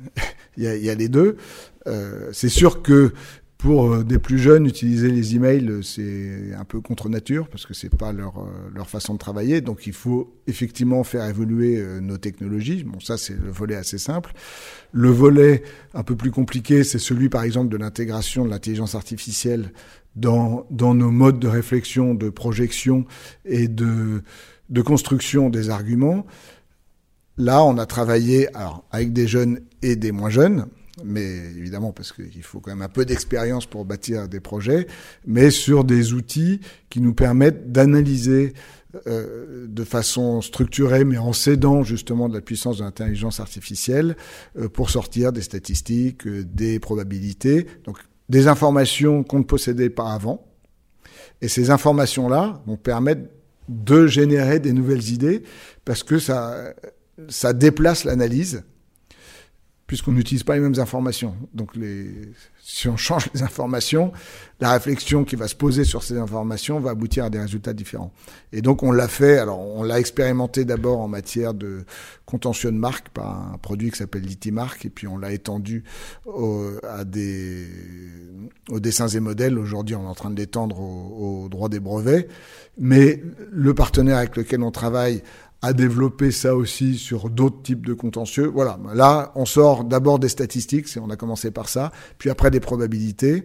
Il 0.56 0.64
y, 0.64 0.86
y, 0.86 0.90
a 0.90 0.94
les 0.96 1.08
deux. 1.08 1.36
C'est 2.32 2.48
sûr 2.48 2.82
que 2.82 3.12
pour 3.58 3.92
euh, 3.92 4.04
des 4.04 4.20
plus 4.20 4.38
jeunes, 4.38 4.66
utiliser 4.66 5.10
les 5.10 5.34
emails, 5.34 5.68
euh, 5.68 5.82
c'est 5.82 6.54
un 6.56 6.64
peu 6.64 6.80
contre 6.80 7.08
nature 7.08 7.48
parce 7.48 7.66
que 7.66 7.74
c'est 7.74 7.94
pas 7.94 8.12
leur, 8.12 8.38
euh, 8.38 8.70
leur 8.72 8.88
façon 8.88 9.14
de 9.14 9.18
travailler. 9.18 9.60
Donc 9.60 9.88
il 9.88 9.92
faut 9.92 10.32
effectivement 10.46 11.02
faire 11.02 11.24
évoluer 11.28 11.84
nos 12.00 12.16
technologies. 12.16 12.84
Bon, 12.84 13.00
ça 13.00 13.18
c'est 13.18 13.34
le 13.34 13.50
volet 13.50 13.74
assez 13.74 13.98
simple. 13.98 14.32
Le 14.92 15.10
volet 15.10 15.64
un 15.92 16.04
peu 16.04 16.14
plus 16.14 16.30
compliqué, 16.30 16.84
c'est 16.84 17.00
celui 17.00 17.28
par 17.28 17.42
exemple 17.42 17.68
de 17.68 17.76
l'intégration 17.76 18.44
de 18.44 18.50
l'intelligence 18.50 18.94
artificielle 18.94 19.72
dans, 20.14 20.64
dans 20.70 20.94
nos 20.94 21.10
modes 21.10 21.40
de 21.40 21.48
réflexion, 21.48 22.14
de 22.14 22.30
projection 22.30 23.06
et 23.44 23.66
de, 23.66 24.22
de 24.70 24.82
construction 24.82 25.50
des 25.50 25.68
arguments. 25.68 26.26
là, 27.36 27.64
on 27.64 27.76
a 27.78 27.86
travaillé 27.86 28.54
alors, 28.56 28.84
avec 28.92 29.12
des 29.12 29.26
jeunes 29.26 29.60
et 29.82 29.96
des 29.96 30.12
moins 30.12 30.30
jeunes, 30.30 30.66
mais 31.04 31.24
évidemment 31.56 31.92
parce 31.92 32.12
qu'il 32.12 32.42
faut 32.42 32.60
quand 32.60 32.70
même 32.70 32.82
un 32.82 32.88
peu 32.88 33.04
d'expérience 33.04 33.66
pour 33.66 33.84
bâtir 33.84 34.28
des 34.28 34.40
projets, 34.40 34.86
mais 35.26 35.50
sur 35.50 35.84
des 35.84 36.12
outils 36.12 36.60
qui 36.90 37.00
nous 37.00 37.14
permettent 37.14 37.72
d'analyser 37.72 38.54
euh, 39.06 39.66
de 39.68 39.84
façon 39.84 40.40
structurée, 40.40 41.04
mais 41.04 41.18
en 41.18 41.32
s'aidant 41.32 41.82
justement 41.82 42.28
de 42.28 42.34
la 42.34 42.40
puissance 42.40 42.78
de 42.78 42.84
l'intelligence 42.84 43.38
artificielle 43.38 44.16
euh, 44.58 44.68
pour 44.68 44.90
sortir 44.90 45.32
des 45.32 45.42
statistiques, 45.42 46.26
euh, 46.26 46.42
des 46.44 46.78
probabilités, 46.80 47.66
donc 47.84 47.98
des 48.28 48.46
informations 48.46 49.24
qu'on 49.24 49.40
ne 49.40 49.44
possédait 49.44 49.90
pas 49.90 50.12
avant. 50.12 50.46
Et 51.42 51.48
ces 51.48 51.70
informations-là 51.70 52.62
vont 52.66 52.76
permettre 52.76 53.22
de 53.68 54.06
générer 54.06 54.58
des 54.58 54.72
nouvelles 54.72 55.10
idées 55.10 55.42
parce 55.84 56.02
que 56.02 56.18
ça, 56.18 56.72
ça 57.28 57.52
déplace 57.52 58.04
l'analyse 58.04 58.62
puisqu'on 59.88 60.12
n'utilise 60.12 60.44
pas 60.44 60.54
les 60.54 60.60
mêmes 60.60 60.78
informations. 60.78 61.34
Donc, 61.54 61.74
les, 61.74 62.10
si 62.60 62.88
on 62.88 62.98
change 62.98 63.30
les 63.32 63.42
informations, 63.42 64.12
la 64.60 64.70
réflexion 64.72 65.24
qui 65.24 65.34
va 65.34 65.48
se 65.48 65.54
poser 65.54 65.84
sur 65.84 66.02
ces 66.02 66.18
informations 66.18 66.78
va 66.78 66.90
aboutir 66.90 67.24
à 67.24 67.30
des 67.30 67.40
résultats 67.40 67.72
différents. 67.72 68.12
Et 68.52 68.60
donc, 68.60 68.82
on 68.82 68.92
l'a 68.92 69.08
fait. 69.08 69.38
Alors, 69.38 69.58
on 69.58 69.82
l'a 69.82 69.98
expérimenté 69.98 70.66
d'abord 70.66 71.00
en 71.00 71.08
matière 71.08 71.54
de 71.54 71.84
contentieux 72.26 72.70
de 72.70 72.76
marque 72.76 73.08
par 73.08 73.54
un 73.54 73.56
produit 73.56 73.90
qui 73.90 73.96
s'appelle 73.96 74.24
Litimark, 74.24 74.84
et 74.84 74.90
puis 74.90 75.06
on 75.06 75.16
l'a 75.16 75.32
étendu 75.32 75.84
au, 76.26 76.72
à 76.86 77.04
des, 77.04 77.66
aux 78.68 78.80
dessins 78.80 79.08
et 79.08 79.20
modèles. 79.20 79.58
Aujourd'hui, 79.58 79.96
on 79.96 80.02
est 80.02 80.06
en 80.06 80.14
train 80.14 80.30
de 80.30 80.36
l'étendre 80.36 80.78
au, 80.78 81.44
au 81.44 81.48
droit 81.48 81.70
des 81.70 81.80
brevets. 81.80 82.28
Mais 82.76 83.22
le 83.50 83.72
partenaire 83.72 84.18
avec 84.18 84.36
lequel 84.36 84.62
on 84.62 84.70
travaille 84.70 85.22
à 85.62 85.72
développer 85.72 86.30
ça 86.30 86.54
aussi 86.54 86.96
sur 86.96 87.30
d'autres 87.30 87.62
types 87.62 87.84
de 87.84 87.94
contentieux. 87.94 88.46
Voilà, 88.46 88.78
là, 88.94 89.32
on 89.34 89.44
sort 89.44 89.84
d'abord 89.84 90.18
des 90.18 90.28
statistiques, 90.28 90.86
on 91.00 91.10
a 91.10 91.16
commencé 91.16 91.50
par 91.50 91.68
ça, 91.68 91.90
puis 92.18 92.30
après 92.30 92.50
des 92.50 92.60
probabilités. 92.60 93.44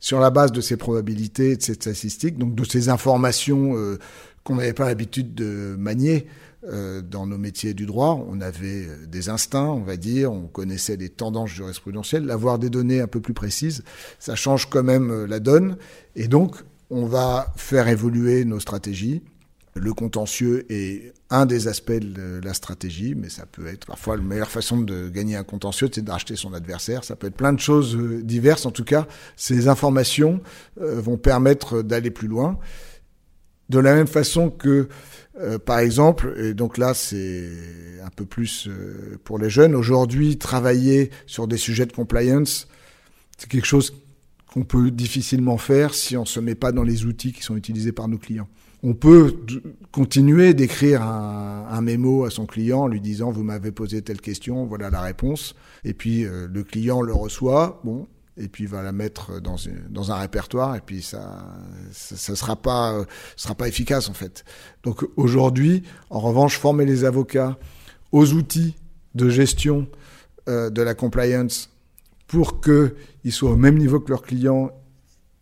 Sur 0.00 0.18
la 0.18 0.30
base 0.30 0.50
de 0.50 0.60
ces 0.60 0.76
probabilités, 0.76 1.56
de 1.56 1.62
ces 1.62 1.74
statistiques, 1.74 2.36
donc 2.36 2.56
de 2.56 2.64
ces 2.64 2.88
informations 2.88 3.76
euh, 3.76 4.00
qu'on 4.42 4.56
n'avait 4.56 4.72
pas 4.72 4.86
l'habitude 4.86 5.32
de 5.32 5.76
manier 5.78 6.26
euh, 6.64 7.02
dans 7.02 7.24
nos 7.24 7.38
métiers 7.38 7.72
du 7.72 7.86
droit, 7.86 8.20
on 8.28 8.40
avait 8.40 8.88
euh, 8.88 9.06
des 9.06 9.28
instincts, 9.28 9.68
on 9.68 9.84
va 9.84 9.96
dire, 9.96 10.32
on 10.32 10.48
connaissait 10.48 10.96
des 10.96 11.08
tendances 11.08 11.50
jurisprudentielles. 11.50 12.28
Avoir 12.32 12.58
des 12.58 12.68
données 12.68 13.00
un 13.00 13.06
peu 13.06 13.20
plus 13.20 13.32
précises, 13.32 13.84
ça 14.18 14.34
change 14.34 14.68
quand 14.68 14.82
même 14.82 15.26
la 15.26 15.38
donne. 15.38 15.76
Et 16.16 16.26
donc, 16.26 16.56
on 16.90 17.06
va 17.06 17.52
faire 17.54 17.86
évoluer 17.86 18.44
nos 18.44 18.58
stratégies 18.58 19.22
le 19.74 19.94
contentieux 19.94 20.66
est 20.70 21.14
un 21.30 21.46
des 21.46 21.66
aspects 21.66 21.92
de 21.92 22.40
la 22.44 22.52
stratégie, 22.52 23.14
mais 23.14 23.30
ça 23.30 23.46
peut 23.46 23.66
être 23.66 23.86
parfois 23.86 24.16
la 24.16 24.22
meilleure 24.22 24.50
façon 24.50 24.80
de 24.80 25.08
gagner 25.08 25.36
un 25.36 25.44
contentieux, 25.44 25.88
c'est 25.92 26.04
d'acheter 26.04 26.36
son 26.36 26.52
adversaire. 26.52 27.04
Ça 27.04 27.16
peut 27.16 27.28
être 27.28 27.36
plein 27.36 27.54
de 27.54 27.60
choses 27.60 27.96
euh, 27.96 28.22
diverses. 28.22 28.66
En 28.66 28.70
tout 28.70 28.84
cas, 28.84 29.06
ces 29.36 29.68
informations 29.68 30.42
euh, 30.80 31.00
vont 31.00 31.16
permettre 31.16 31.82
d'aller 31.82 32.10
plus 32.10 32.28
loin. 32.28 32.58
De 33.70 33.78
la 33.78 33.94
même 33.94 34.06
façon 34.06 34.50
que, 34.50 34.88
euh, 35.40 35.58
par 35.58 35.78
exemple, 35.78 36.34
et 36.36 36.52
donc 36.52 36.76
là 36.76 36.92
c'est 36.92 37.48
un 38.04 38.10
peu 38.10 38.26
plus 38.26 38.68
pour 39.24 39.38
les 39.38 39.48
jeunes, 39.48 39.74
aujourd'hui 39.74 40.36
travailler 40.36 41.10
sur 41.26 41.48
des 41.48 41.56
sujets 41.56 41.86
de 41.86 41.92
compliance, 41.92 42.68
c'est 43.38 43.48
quelque 43.48 43.66
chose 43.66 43.94
qu'on 44.52 44.64
peut 44.64 44.90
difficilement 44.90 45.56
faire 45.56 45.94
si 45.94 46.18
on 46.18 46.22
ne 46.22 46.26
se 46.26 46.40
met 46.40 46.54
pas 46.54 46.72
dans 46.72 46.82
les 46.82 47.06
outils 47.06 47.32
qui 47.32 47.42
sont 47.42 47.56
utilisés 47.56 47.92
par 47.92 48.08
nos 48.08 48.18
clients 48.18 48.48
on 48.82 48.94
peut 48.94 49.36
continuer 49.92 50.54
d'écrire 50.54 51.02
un, 51.02 51.66
un, 51.70 51.80
mémo 51.80 52.24
à 52.24 52.30
son 52.30 52.46
client 52.46 52.80
en 52.80 52.88
lui 52.88 53.00
disant 53.00 53.30
vous 53.30 53.44
m'avez 53.44 53.70
posé 53.70 54.02
telle 54.02 54.20
question, 54.20 54.66
voilà 54.66 54.90
la 54.90 55.00
réponse. 55.00 55.54
Et 55.84 55.94
puis 55.94 56.24
euh, 56.24 56.48
le 56.52 56.64
client 56.64 57.00
le 57.00 57.12
reçoit, 57.12 57.80
bon, 57.84 58.08
et 58.36 58.48
puis 58.48 58.66
va 58.66 58.82
la 58.82 58.92
mettre 58.92 59.40
dans, 59.40 59.56
dans 59.90 60.10
un 60.10 60.16
répertoire, 60.16 60.74
et 60.74 60.80
puis 60.80 61.02
ça, 61.02 61.46
ça, 61.92 62.16
ça 62.16 62.34
sera 62.34 62.56
pas, 62.56 63.04
sera 63.36 63.54
pas 63.54 63.68
efficace 63.68 64.08
en 64.08 64.14
fait. 64.14 64.44
Donc 64.82 65.06
aujourd'hui, 65.16 65.82
en 66.10 66.20
revanche, 66.20 66.58
former 66.58 66.84
les 66.84 67.04
avocats 67.04 67.58
aux 68.10 68.32
outils 68.32 68.74
de 69.14 69.28
gestion 69.28 69.86
euh, 70.48 70.70
de 70.70 70.82
la 70.82 70.94
compliance 70.94 71.70
pour 72.26 72.60
qu'ils 72.60 73.32
soient 73.32 73.52
au 73.52 73.56
même 73.56 73.76
niveau 73.76 74.00
que 74.00 74.10
leurs 74.10 74.22
clients 74.22 74.70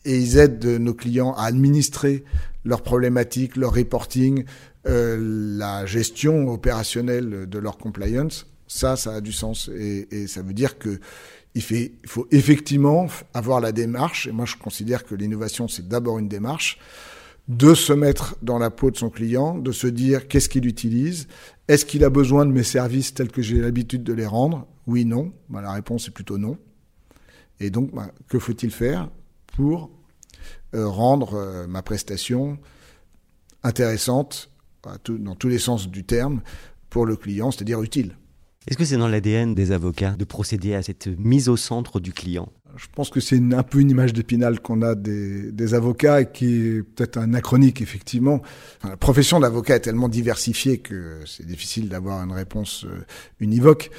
et 0.05 0.19
ils 0.19 0.39
aident 0.39 0.65
nos 0.65 0.95
clients 0.95 1.33
à 1.35 1.45
administrer 1.45 2.25
leurs 2.65 2.83
problématiques, 2.83 3.57
leur 3.57 3.75
reporting, 3.75 4.45
euh, 4.87 5.17
la 5.59 5.87
gestion 5.87 6.49
opérationnelle 6.49 7.49
de 7.49 7.59
leur 7.59 7.79
compliance, 7.79 8.47
ça, 8.67 8.97
ça 8.97 9.15
a 9.15 9.21
du 9.21 9.33
sens. 9.33 9.69
Et, 9.69 10.27
ça 10.27 10.43
veut 10.43 10.55
dire 10.55 10.79
que 10.79 11.01
il, 11.55 11.63
faut 11.63 12.29
effectivement 12.31 13.09
avoir 13.35 13.61
la 13.61 13.73
démarche, 13.73 14.29
et 14.29 14.33
moi 14.33 14.47
je 14.47 14.57
considère 14.57 15.05
que 15.05 15.17
l'innovation, 15.17 15.67
c'est 15.67 15.89
d'abord 15.89 16.19
une 16.19 16.29
démarche, 16.29 16.79
de 17.49 17.75
se 17.75 17.93
mettre 17.93 18.37
dans 18.43 18.59
la 18.59 18.71
peau 18.71 18.93
de 18.93 18.97
son 18.97 19.11
client, 19.11 19.59
de 19.59 19.73
se 19.73 19.89
dire 19.89 20.29
qu'est-ce 20.29 20.49
qu'il 20.49 20.67
utilise, 20.67 21.27
est-ce 21.67 21.85
qu'il 21.85 22.05
a 22.05 22.11
besoin 22.11 22.47
de 22.47 22.53
mes 22.53 22.63
services 22.63 23.13
tels 23.13 23.33
que 23.33 23.43
j'ai 23.43 23.61
l'habitude 23.61 24.05
de 24.05 24.13
les 24.13 24.27
rendre? 24.27 24.69
Oui, 24.87 25.05
non. 25.05 25.33
Ben, 25.49 25.61
la 25.61 25.73
réponse 25.73 26.07
est 26.07 26.13
plutôt 26.13 26.39
non. 26.39 26.57
Et 27.59 27.71
donc, 27.71 27.93
ben, 27.93 28.11
que 28.29 28.39
faut-il 28.39 28.71
faire 28.71 29.11
pour 29.57 29.91
rendre 30.75 31.35
euh, 31.35 31.67
ma 31.67 31.83
prestation 31.83 32.59
intéressante 33.63 34.51
dans 35.09 35.35
tous 35.35 35.49
les 35.49 35.59
sens 35.59 35.89
du 35.89 36.05
terme 36.05 36.41
pour 36.89 37.05
le 37.05 37.17
client, 37.17 37.51
c'est-à-dire 37.51 37.83
utile. 37.83 38.17
Est-ce 38.67 38.77
que 38.77 38.85
c'est 38.85 38.97
dans 38.97 39.09
l'ADN 39.09 39.55
des 39.55 39.73
avocats 39.73 40.13
de 40.13 40.25
procéder 40.25 40.75
à 40.75 40.83
cette 40.83 41.07
mise 41.07 41.49
au 41.49 41.57
centre 41.57 42.01
du 42.01 42.13
client? 42.13 42.53
Je 42.77 42.87
pense 42.95 43.11
que 43.11 43.21
c'est 43.21 43.37
un 43.37 43.63
peu 43.63 43.81
une 43.81 43.91
image 43.91 44.13
d'épinal 44.13 44.61
qu'on 44.61 44.83
a 44.83 44.95
des, 44.95 45.51
des, 45.51 45.75
avocats 45.75 46.21
et 46.21 46.31
qui 46.31 46.55
est 46.55 46.83
peut-être 46.83 47.17
anachronique, 47.17 47.81
effectivement. 47.81 48.43
Enfin, 48.79 48.91
la 48.91 48.97
profession 48.97 49.41
d'avocat 49.41 49.77
est 49.77 49.81
tellement 49.81 50.09
diversifiée 50.09 50.79
que 50.79 51.19
c'est 51.27 51.47
difficile 51.47 51.89
d'avoir 51.89 52.23
une 52.23 52.33
réponse 52.33 52.85
euh, 52.85 53.05
univoque. 53.41 53.91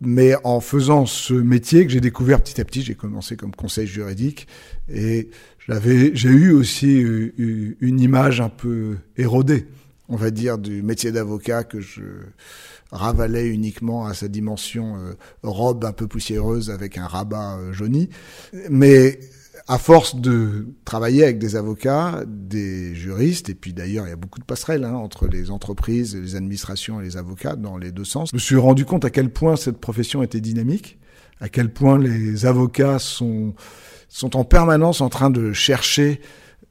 Mais 0.00 0.34
en 0.44 0.60
faisant 0.60 1.04
ce 1.04 1.34
métier 1.34 1.84
que 1.86 1.92
j'ai 1.92 2.00
découvert 2.00 2.40
petit 2.42 2.60
à 2.60 2.64
petit, 2.64 2.82
j'ai 2.82 2.94
commencé 2.94 3.36
comme 3.36 3.54
conseil 3.54 3.86
juridique 3.86 4.48
et 4.88 5.30
j'ai 5.68 6.28
eu 6.28 6.52
aussi 6.52 6.98
une 7.80 8.00
image 8.00 8.40
un 8.40 8.48
peu 8.48 8.96
érodée, 9.16 9.66
on 10.08 10.16
va 10.16 10.30
dire, 10.30 10.58
du 10.58 10.82
métier 10.82 11.12
d'avocat 11.12 11.64
que 11.64 11.80
je 11.80 12.02
ravalais 12.92 13.48
uniquement 13.48 14.06
à 14.06 14.14
sa 14.14 14.28
dimension 14.28 14.96
euh, 14.96 15.14
robe 15.42 15.84
un 15.84 15.92
peu 15.92 16.06
poussiéreuse 16.06 16.70
avec 16.70 16.98
un 16.98 17.06
rabat 17.06 17.56
euh, 17.56 17.72
jauni. 17.72 18.08
Mais 18.68 19.20
à 19.68 19.78
force 19.78 20.16
de 20.16 20.66
travailler 20.84 21.22
avec 21.22 21.38
des 21.38 21.54
avocats, 21.54 22.24
des 22.26 22.94
juristes, 22.94 23.48
et 23.48 23.54
puis 23.54 23.72
d'ailleurs 23.72 24.06
il 24.06 24.10
y 24.10 24.12
a 24.12 24.16
beaucoup 24.16 24.40
de 24.40 24.44
passerelles 24.44 24.84
hein, 24.84 24.94
entre 24.94 25.28
les 25.28 25.50
entreprises, 25.50 26.16
les 26.16 26.34
administrations 26.34 27.00
et 27.00 27.04
les 27.04 27.16
avocats 27.16 27.56
dans 27.56 27.76
les 27.76 27.92
deux 27.92 28.04
sens, 28.04 28.30
je 28.30 28.36
me 28.36 28.40
suis 28.40 28.56
rendu 28.56 28.84
compte 28.84 29.04
à 29.04 29.10
quel 29.10 29.30
point 29.30 29.56
cette 29.56 29.78
profession 29.78 30.22
était 30.22 30.40
dynamique, 30.40 30.98
à 31.40 31.48
quel 31.48 31.72
point 31.72 31.98
les 31.98 32.46
avocats 32.46 32.98
sont, 32.98 33.54
sont 34.08 34.36
en 34.36 34.44
permanence 34.44 35.00
en 35.00 35.08
train 35.08 35.30
de 35.30 35.52
chercher 35.52 36.20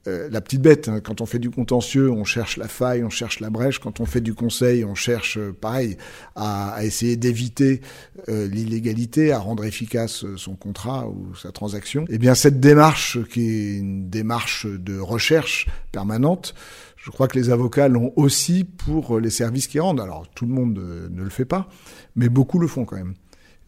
euh, 0.06 0.30
la 0.30 0.40
petite 0.40 0.62
bête. 0.62 0.88
Hein. 0.88 1.00
Quand 1.00 1.20
on 1.20 1.26
fait 1.26 1.38
du 1.38 1.50
contentieux, 1.50 2.10
on 2.10 2.24
cherche 2.24 2.56
la 2.56 2.68
faille, 2.68 3.04
on 3.04 3.10
cherche 3.10 3.40
la 3.40 3.50
brèche. 3.50 3.80
Quand 3.80 4.00
on 4.00 4.06
fait 4.06 4.22
du 4.22 4.32
conseil, 4.32 4.82
on 4.82 4.94
cherche, 4.94 5.36
euh, 5.36 5.52
pareil, 5.52 5.98
à, 6.36 6.70
à 6.70 6.84
essayer 6.84 7.16
d'éviter 7.16 7.82
euh, 8.30 8.48
l'illégalité, 8.48 9.30
à 9.30 9.38
rendre 9.38 9.64
efficace 9.64 10.24
son 10.36 10.54
contrat 10.56 11.06
ou 11.06 11.34
sa 11.34 11.52
transaction. 11.52 12.06
Eh 12.08 12.16
bien, 12.16 12.34
cette 12.34 12.60
démarche, 12.60 13.18
qui 13.28 13.50
est 13.50 13.78
une 13.78 14.08
démarche 14.08 14.66
de 14.66 14.98
recherche 14.98 15.66
permanente, 15.92 16.54
je 16.96 17.10
crois 17.10 17.28
que 17.28 17.38
les 17.38 17.50
avocats 17.50 17.88
l'ont 17.88 18.12
aussi 18.16 18.64
pour 18.64 19.20
les 19.20 19.30
services 19.30 19.66
qu'ils 19.66 19.82
rendent. 19.82 20.00
Alors, 20.00 20.28
tout 20.34 20.46
le 20.46 20.52
monde 20.52 20.78
ne 21.10 21.22
le 21.22 21.30
fait 21.30 21.44
pas, 21.44 21.68
mais 22.16 22.30
beaucoup 22.30 22.58
le 22.58 22.68
font 22.68 22.86
quand 22.86 22.96
même. 22.96 23.14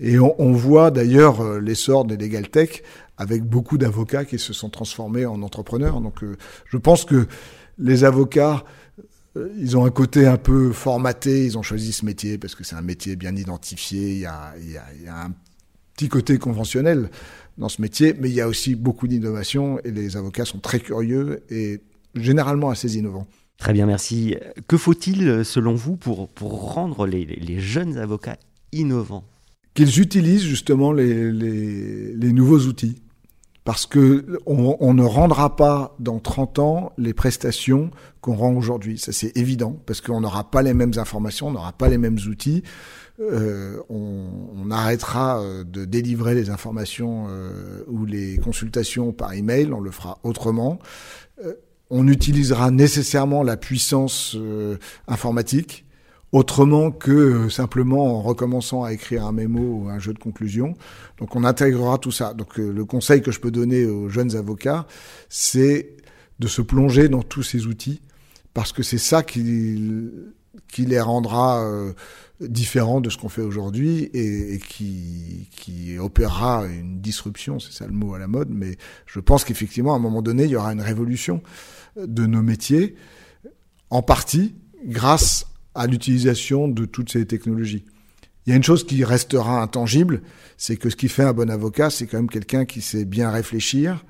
Et 0.05 0.19
on, 0.19 0.53
voit 0.53 0.91
d'ailleurs 0.91 1.61
l'essor 1.61 2.05
des 2.05 2.17
legal 2.17 2.49
tech 2.49 2.83
avec 3.19 3.45
beaucoup 3.45 3.79
d'avocats 3.79 4.25
qui 4.25 4.39
se 4.39 4.53
sont 4.53 4.69
transformés 4.69 5.27
en 5.27 5.43
entrepreneurs. 5.43 6.01
Donc 6.01 6.25
euh, 6.25 6.37
je 6.67 6.77
pense 6.77 7.05
que 7.05 7.29
les 7.79 8.03
avocats, 8.03 8.65
euh, 9.37 9.49
ils 9.57 9.77
ont 9.77 9.85
un 9.85 9.91
côté 9.91 10.27
un 10.27 10.39
peu 10.39 10.73
formaté, 10.73 11.47
ils 11.47 11.57
ont 11.57 11.63
choisi 11.63 11.93
ce 11.93 12.05
métier 12.05 12.37
parce 12.37 12.57
que 12.57 12.65
c'est 12.65 12.75
un 12.75 12.83
métier 12.83 13.15
bien 13.15 13.37
identifié, 13.37 14.15
il 14.15 14.19
y 14.19 14.27
a, 14.27 14.55
un 15.09 15.33
petit 15.95 16.09
côté 16.09 16.37
conventionnel 16.37 17.11
dans 17.59 17.69
ce 17.69 17.81
métier, 17.81 18.13
mais 18.19 18.29
il 18.29 18.35
y 18.35 18.41
a 18.41 18.49
aussi 18.49 18.75
beaucoup 18.75 19.07
d'innovation 19.07 19.79
et 19.85 19.93
les 19.93 20.17
avocats 20.17 20.45
sont 20.45 20.59
très 20.59 20.81
curieux 20.81 21.45
et 21.49 21.81
généralement 22.17 22.71
assez 22.71 22.97
innovants. 22.97 23.29
Très 23.57 23.73
bien, 23.73 23.87
merci. 23.87 24.35
Que 24.67 24.77
faut-il, 24.77 25.45
selon 25.45 25.77
vous, 25.77 25.97
pour, 25.97 26.29
pour 26.29 26.73
rendre 26.73 27.07
les 27.07 27.61
jeunes 27.61 27.99
avocats 27.99 28.39
innovants? 28.73 29.25
Qu'ils 29.75 30.01
utilisent 30.01 30.45
justement 30.45 30.93
les, 30.93 31.33
les, 31.33 32.15
les 32.15 32.33
nouveaux 32.33 32.61
outils 32.61 33.03
parce 33.65 33.87
que 33.87 34.41
on, 34.47 34.77
on, 34.81 34.93
ne 34.93 35.05
rendra 35.05 35.55
pas 35.55 35.95
dans 36.01 36.19
30 36.19 36.59
ans 36.59 36.93
les 36.99 37.15
prestations 37.15 37.91
qu'on 38.21 38.35
rend 38.35 38.55
aujourd'hui. 38.55 38.99
Ça 38.99 39.13
c'est 39.13 39.37
évident, 39.37 39.81
parce 39.87 40.01
qu'on 40.01 40.21
n'aura 40.21 40.51
pas 40.51 40.63
les 40.63 40.75
mêmes 40.75 40.93
informations, 40.97 41.49
on 41.49 41.53
n'aura 41.53 41.73
pas 41.73 41.89
les 41.89 41.99
mêmes 41.99 42.19
outils. 42.29 42.63
on, 43.21 44.71
arrêtera 44.71 45.45
de 45.65 45.85
délivrer 45.85 46.35
les 46.35 46.51
informations 46.51 47.29
ou 47.87 48.05
les 48.05 48.39
consultations 48.39 49.13
par 49.13 49.33
email, 49.35 49.73
on 49.73 49.81
le 49.81 49.91
fera 49.91 50.19
autrement. 50.25 50.81
on 51.91 52.09
utilisera 52.09 52.71
nécessairement 52.71 53.45
la 53.45 53.57
puissance 53.57 54.37
informatique 55.07 55.85
autrement 56.33 56.91
que 56.91 57.49
simplement 57.51 58.17
en 58.17 58.23
recommençant 58.23 58.85
à 58.85 58.93
écrire 58.93 59.27
un 59.27 59.33
mémo 59.33 59.83
ou 59.83 59.89
un 59.91 59.99
jeu 59.99 60.15
de 60.15 60.19
conclusion. 60.19 60.75
Donc 61.19 61.37
on 61.37 61.45
intégrera 61.45 61.99
tout 61.99 62.11
ça. 62.11 62.33
Donc 62.33 62.57
le 62.57 62.85
conseil 62.85 63.21
que 63.21 63.31
je 63.31 63.39
peux 63.39 63.51
donner 63.51 63.85
aux 63.85 64.09
jeunes 64.09 64.35
avocats, 64.35 64.87
c'est 65.29 65.97
de 66.39 66.49
se 66.49 66.63
plonger 66.63 67.09
dans 67.09 67.23
tous 67.23 67.43
ces 67.43 67.67
outils 67.67 68.01
parce 68.55 68.73
que 68.73 68.83
c'est 68.83 68.99
ça 68.99 69.23
qui, 69.23 70.11
qui 70.69 70.87
les 70.87 71.01
rendra 71.01 71.65
euh, 71.65 71.93
différents 72.41 73.01
de 73.01 73.11
ce 73.11 73.19
qu'on 73.19 73.29
fait 73.29 73.43
aujourd'hui 73.43 74.11
et, 74.15 74.59
qui, 74.59 75.49
qui 75.53 75.99
opérera 75.99 76.67
une 76.67 77.01
disruption, 77.01 77.61
c'est 77.61 77.73
ça 77.73 77.87
le 77.87 77.93
mot 77.93 78.15
à 78.15 78.19
la 78.19 78.27
mode, 78.27 78.49
mais 78.51 78.77
je 79.07 79.21
pense 79.21 79.45
qu'effectivement, 79.45 79.95
à 79.95 79.97
un 79.97 80.01
moment 80.01 80.23
donné, 80.23 80.45
il 80.45 80.51
y 80.51 80.57
aura 80.57 80.73
une 80.73 80.81
révolution 80.81 81.43
de 81.97 82.27
nos 82.27 82.43
métiers, 82.43 82.97
en 83.91 84.03
partie 84.03 84.55
grâce 84.85 85.47
à 85.75 85.87
l'utilisation 85.87 86.69
de 86.69 86.85
toutes 86.85 87.11
ces 87.11 87.27
technologies. 87.27 87.85
Il 88.47 88.51
y 88.51 88.53
a 88.53 88.57
une 88.57 88.65
chose 88.65 88.85
qui 88.85 89.05
restera 89.05 89.63
intangible, 89.63 90.23
c'est 90.57 90.77
que 90.77 90.91
ce 90.91 90.97
qui 90.97 91.09
fait 91.09 91.23
un 91.23 91.33
bon 91.33 91.49
avocat, 91.49 91.91
c'est 91.91 92.07
quand 92.07 92.19
même 92.19 92.31
quelqu'un 92.31 92.65
qui 92.65 92.81
sait 92.81 93.05
bien 93.05 93.31
réfléchir, 93.31 94.05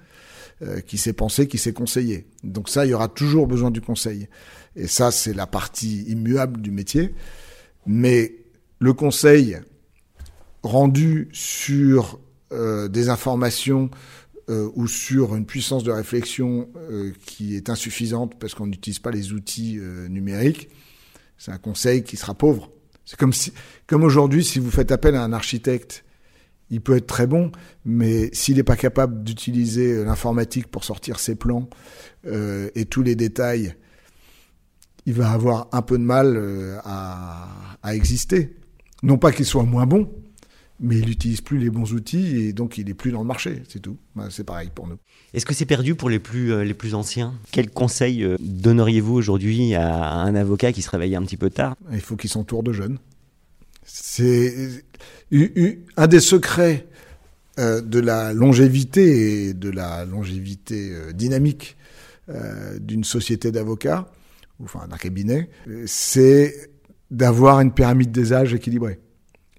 euh, 0.63 0.81
qui 0.81 0.97
sait 0.97 1.13
penser, 1.13 1.49
qui 1.49 1.59
sait 1.59 1.73
conseiller. 1.73 2.27
Donc 2.45 2.69
ça, 2.69 2.87
il 2.87 2.91
y 2.91 2.95
aura 2.95 3.09
toujours 3.09 3.47
besoin 3.47 3.71
du 3.71 3.81
conseil. 3.81 4.29
Et 4.77 4.87
ça, 4.87 5.11
c'est 5.11 5.35
la 5.35 5.47
partie 5.47 6.03
immuable 6.05 6.61
du 6.61 6.71
métier. 6.71 7.15
Mais 7.85 8.37
le 8.79 8.93
conseil 8.93 9.59
rendu 10.63 11.29
sur 11.33 12.21
euh, 12.53 12.87
des 12.87 13.09
informations 13.09 13.91
euh, 14.49 14.71
ou 14.75 14.87
sur 14.87 15.35
une 15.35 15.47
puissance 15.47 15.83
de 15.83 15.91
réflexion 15.91 16.69
qui 17.27 17.57
est 17.57 17.69
insuffisante 17.69 18.39
parce 18.39 18.55
qu'on 18.55 18.67
n'utilise 18.67 19.01
pas 19.01 19.11
les 19.11 19.33
outils 19.33 19.81
numériques, 20.09 20.69
c'est 21.43 21.51
un 21.51 21.59
conseil 21.59 22.05
qui 22.05 22.17
sera 22.17 22.35
pauvre. 22.35 22.71
C'est 23.05 23.19
comme 23.19 23.33
comme 23.89 24.05
aujourd'hui, 24.05 24.45
si 24.45 24.61
vous 24.61 24.71
faites 24.71 24.93
appel 24.93 25.17
à 25.17 25.25
un 25.25 25.33
architecte 25.33 26.05
il 26.73 26.81
peut 26.81 26.97
être 26.97 27.07
très 27.07 27.27
bon, 27.27 27.53
mais 27.85 28.31
s'il 28.33 28.57
n'est 28.57 28.63
pas 28.63 28.77
capable 28.77 29.23
d'utiliser 29.23 29.93
euh, 29.93 30.05
l'informatique 30.05 30.69
pour 30.69 30.85
sortir 30.85 31.19
ses 31.19 31.35
plans 31.35 31.69
euh, 32.27 32.71
et 32.75 32.87
tous 32.87 33.03
les 33.03 33.15
détails, 33.15 33.75
il 35.05 35.13
va 35.13 35.31
avoir 35.31 35.69
un 35.73 35.83
peu 35.83 35.99
de 35.99 36.03
mal 36.03 36.35
euh, 36.35 36.79
à, 36.85 37.95
exister. 37.95 38.57
Non 39.03 39.19
pas 39.19 39.33
qu'il 39.33 39.45
soit 39.45 39.65
moins 39.65 39.85
bon, 39.85 40.11
mais 40.83 40.99
il 40.99 41.07
n'utilise 41.07 41.41
plus 41.41 41.59
les 41.59 41.71
bons 41.71 41.93
outils 41.93 42.37
et 42.37 42.53
donc 42.53 42.77
il 42.77 42.87
n'est 42.87 42.95
plus 42.95 43.13
dans 43.13 43.21
le 43.21 43.27
marché, 43.27 43.63
c'est 43.69 43.81
tout. 43.81 43.97
Ben, 44.15 44.29
c'est 44.31 44.45
pareil 44.45 44.71
pour 44.75 44.87
nous. 44.87 44.97
Est-ce 45.33 45.47
que 45.47 45.55
c'est 45.55 45.65
perdu 45.65 45.95
pour 45.95 46.11
les 46.11 46.19
plus, 46.19 46.65
les 46.65 46.75
plus 46.75 46.95
anciens? 46.95 47.35
Quel 47.53 47.71
conseil 47.71 48.27
donneriez-vous 48.41 49.15
aujourd'hui 49.15 49.75
à, 49.75 50.13
un 50.13 50.35
avocat 50.35 50.73
qui 50.73 50.83
se 50.83 50.91
réveille 50.91 51.17
un 51.17 51.23
petit 51.23 51.39
peu 51.39 51.49
tard? 51.49 51.77
Il 51.93 52.01
faut 52.01 52.17
qu'il 52.17 52.29
s'entoure 52.29 52.63
de 52.63 52.73
jeunes. 52.73 52.99
C'est 53.85 54.85
un 55.97 56.07
des 56.07 56.21
secrets 56.21 56.87
euh, 57.59 57.83
de 57.83 58.01
la 58.01 58.33
longévité 58.33 59.49
et 59.49 59.53
de 59.53 59.69
la 59.69 60.07
longévité 60.07 60.91
euh, 60.91 61.13
dynamique 61.13 61.77
euh, 62.31 62.79
d'une 62.79 63.05
société 63.05 63.53
d'avocats, 63.53 64.09
ou 64.59 64.65
enfin 64.65 64.89
d'un 64.89 64.97
cabinet, 64.97 65.51
c'est 65.85 66.71
d'avoir 67.11 67.61
une 67.61 67.71
pyramide 67.71 68.11
des 68.11 68.33
âges 68.33 68.55
équilibrée. 68.55 69.01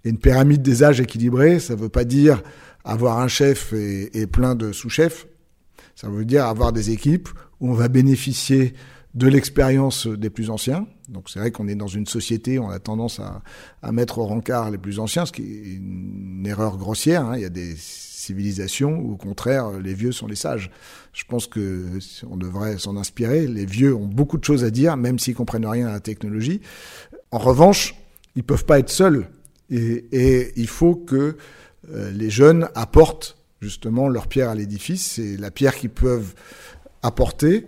Et 0.03 0.09
une 0.09 0.17
pyramide 0.17 0.61
des 0.61 0.83
âges 0.83 0.99
équilibrée, 0.99 1.59
ça 1.59 1.75
ne 1.75 1.79
veut 1.79 1.89
pas 1.89 2.03
dire 2.03 2.41
avoir 2.83 3.19
un 3.19 3.27
chef 3.27 3.73
et, 3.73 4.27
plein 4.27 4.55
de 4.55 4.71
sous-chefs. 4.71 5.27
Ça 5.95 6.09
veut 6.09 6.25
dire 6.25 6.45
avoir 6.45 6.73
des 6.73 6.91
équipes 6.91 7.29
où 7.59 7.69
on 7.69 7.73
va 7.73 7.87
bénéficier 7.87 8.73
de 9.13 9.27
l'expérience 9.27 10.07
des 10.07 10.29
plus 10.29 10.49
anciens. 10.49 10.87
Donc 11.07 11.29
c'est 11.29 11.39
vrai 11.39 11.51
qu'on 11.51 11.67
est 11.67 11.75
dans 11.75 11.87
une 11.87 12.07
société, 12.07 12.57
on 12.57 12.69
a 12.69 12.79
tendance 12.79 13.19
à, 13.19 13.43
à, 13.83 13.91
mettre 13.91 14.17
au 14.17 14.25
rencard 14.25 14.71
les 14.71 14.79
plus 14.79 14.99
anciens, 14.99 15.25
ce 15.25 15.31
qui 15.31 15.43
est 15.43 15.75
une 15.75 16.45
erreur 16.47 16.77
grossière. 16.77 17.23
Hein. 17.23 17.35
Il 17.35 17.43
y 17.43 17.45
a 17.45 17.49
des 17.49 17.75
civilisations 17.77 18.97
où 18.99 19.13
au 19.13 19.17
contraire 19.17 19.71
les 19.79 19.93
vieux 19.93 20.11
sont 20.11 20.27
les 20.27 20.35
sages. 20.35 20.71
Je 21.13 21.23
pense 21.25 21.45
que 21.45 21.99
on 22.29 22.37
devrait 22.37 22.79
s'en 22.79 22.97
inspirer. 22.97 23.45
Les 23.47 23.65
vieux 23.65 23.93
ont 23.93 24.07
beaucoup 24.07 24.37
de 24.37 24.43
choses 24.43 24.63
à 24.63 24.71
dire, 24.71 24.97
même 24.97 25.19
s'ils 25.19 25.35
comprennent 25.35 25.65
rien 25.65 25.87
à 25.87 25.91
la 25.91 25.99
technologie. 25.99 26.61
En 27.31 27.37
revanche, 27.37 27.95
ils 28.35 28.43
peuvent 28.43 28.65
pas 28.65 28.79
être 28.79 28.89
seuls, 28.89 29.27
et, 29.69 30.05
et 30.11 30.53
il 30.55 30.67
faut 30.67 30.95
que 30.95 31.37
euh, 31.91 32.11
les 32.11 32.29
jeunes 32.29 32.69
apportent 32.75 33.37
justement 33.61 34.09
leur 34.09 34.27
pierre 34.27 34.49
à 34.49 34.55
l'édifice. 34.55 35.13
C'est 35.13 35.37
la 35.37 35.51
pierre 35.51 35.75
qu'ils 35.75 35.89
peuvent 35.89 36.33
apporter 37.01 37.67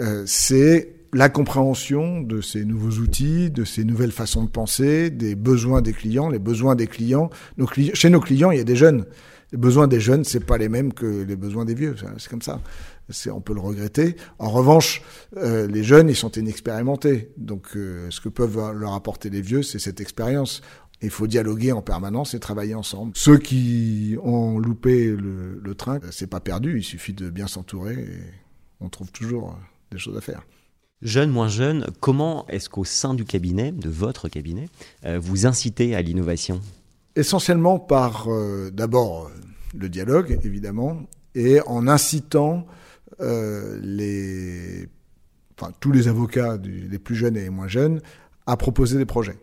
euh, 0.00 0.24
c'est 0.26 0.94
la 1.12 1.28
compréhension 1.28 2.22
de 2.22 2.40
ces 2.40 2.64
nouveaux 2.64 3.00
outils, 3.02 3.50
de 3.50 3.64
ces 3.64 3.84
nouvelles 3.84 4.12
façons 4.12 4.44
de 4.44 4.48
penser, 4.48 5.10
des 5.10 5.34
besoins 5.34 5.82
des 5.82 5.92
clients. 5.92 6.30
Les 6.30 6.38
besoins 6.38 6.74
des 6.74 6.86
clients, 6.86 7.30
chez 7.92 8.08
nos 8.08 8.20
clients, 8.20 8.50
il 8.50 8.58
y 8.58 8.60
a 8.60 8.64
des 8.64 8.76
jeunes. 8.76 9.04
Les 9.52 9.58
besoins 9.58 9.86
des 9.86 10.00
jeunes, 10.00 10.24
c'est 10.24 10.44
pas 10.44 10.56
les 10.56 10.70
mêmes 10.70 10.94
que 10.94 11.24
les 11.24 11.36
besoins 11.36 11.66
des 11.66 11.74
vieux. 11.74 11.94
C'est 12.16 12.30
comme 12.30 12.40
ça. 12.40 12.60
on 13.30 13.42
peut 13.42 13.52
le 13.52 13.60
regretter. 13.60 14.16
En 14.38 14.48
revanche, 14.48 15.02
euh, 15.36 15.66
les 15.66 15.84
jeunes, 15.84 16.08
ils 16.08 16.16
sont 16.16 16.30
inexpérimentés. 16.30 17.30
Donc, 17.36 17.68
ce 17.74 18.18
que 18.22 18.30
peuvent 18.30 18.72
leur 18.74 18.94
apporter 18.94 19.28
les 19.28 19.42
vieux, 19.42 19.62
c'est 19.62 19.78
cette 19.78 20.00
expérience. 20.00 20.62
Il 21.02 21.10
faut 21.10 21.26
dialoguer 21.26 21.72
en 21.72 21.82
permanence 21.82 22.34
et 22.34 22.40
travailler 22.40 22.74
ensemble. 22.74 23.12
Ceux 23.16 23.38
qui 23.38 24.16
ont 24.22 24.58
loupé 24.58 25.08
le, 25.08 25.60
le 25.60 25.74
train, 25.74 25.98
c'est 26.10 26.28
pas 26.28 26.40
perdu. 26.40 26.78
Il 26.78 26.84
suffit 26.84 27.12
de 27.12 27.28
bien 27.28 27.48
s'entourer 27.48 27.94
et 27.94 28.20
on 28.80 28.88
trouve 28.88 29.10
toujours 29.10 29.58
des 29.90 29.98
choses 29.98 30.16
à 30.16 30.20
faire. 30.20 30.42
Jeune, 31.02 31.30
moins 31.30 31.48
jeune, 31.48 31.86
comment 31.98 32.46
est-ce 32.46 32.68
qu'au 32.68 32.84
sein 32.84 33.14
du 33.14 33.24
cabinet, 33.24 33.72
de 33.72 33.90
votre 33.90 34.28
cabinet, 34.28 34.68
euh, 35.04 35.18
vous 35.18 35.46
incitez 35.46 35.96
à 35.96 36.02
l'innovation? 36.02 36.60
Essentiellement 37.16 37.80
par 37.80 38.28
euh, 38.28 38.70
d'abord 38.70 39.28
le 39.74 39.88
dialogue, 39.88 40.38
évidemment, 40.44 41.02
et 41.34 41.60
en 41.66 41.88
incitant 41.88 42.66
euh, 43.20 43.80
les, 43.82 44.88
enfin, 45.58 45.72
tous 45.80 45.90
les 45.90 46.06
avocats, 46.06 46.56
les 46.62 46.98
plus 47.00 47.16
jeunes 47.16 47.36
et 47.36 47.42
les 47.42 47.50
moins 47.50 47.68
jeunes, 47.68 48.00
à 48.46 48.56
proposer 48.56 48.96
des 48.96 49.06
projets. 49.06 49.38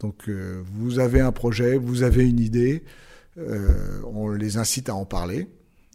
Donc 0.00 0.28
vous 0.28 0.98
avez 0.98 1.20
un 1.20 1.32
projet, 1.32 1.76
vous 1.76 2.02
avez 2.02 2.28
une 2.28 2.40
idée, 2.40 2.84
on 3.36 4.30
les 4.30 4.56
incite 4.56 4.88
à 4.88 4.94
en 4.94 5.04
parler. 5.04 5.46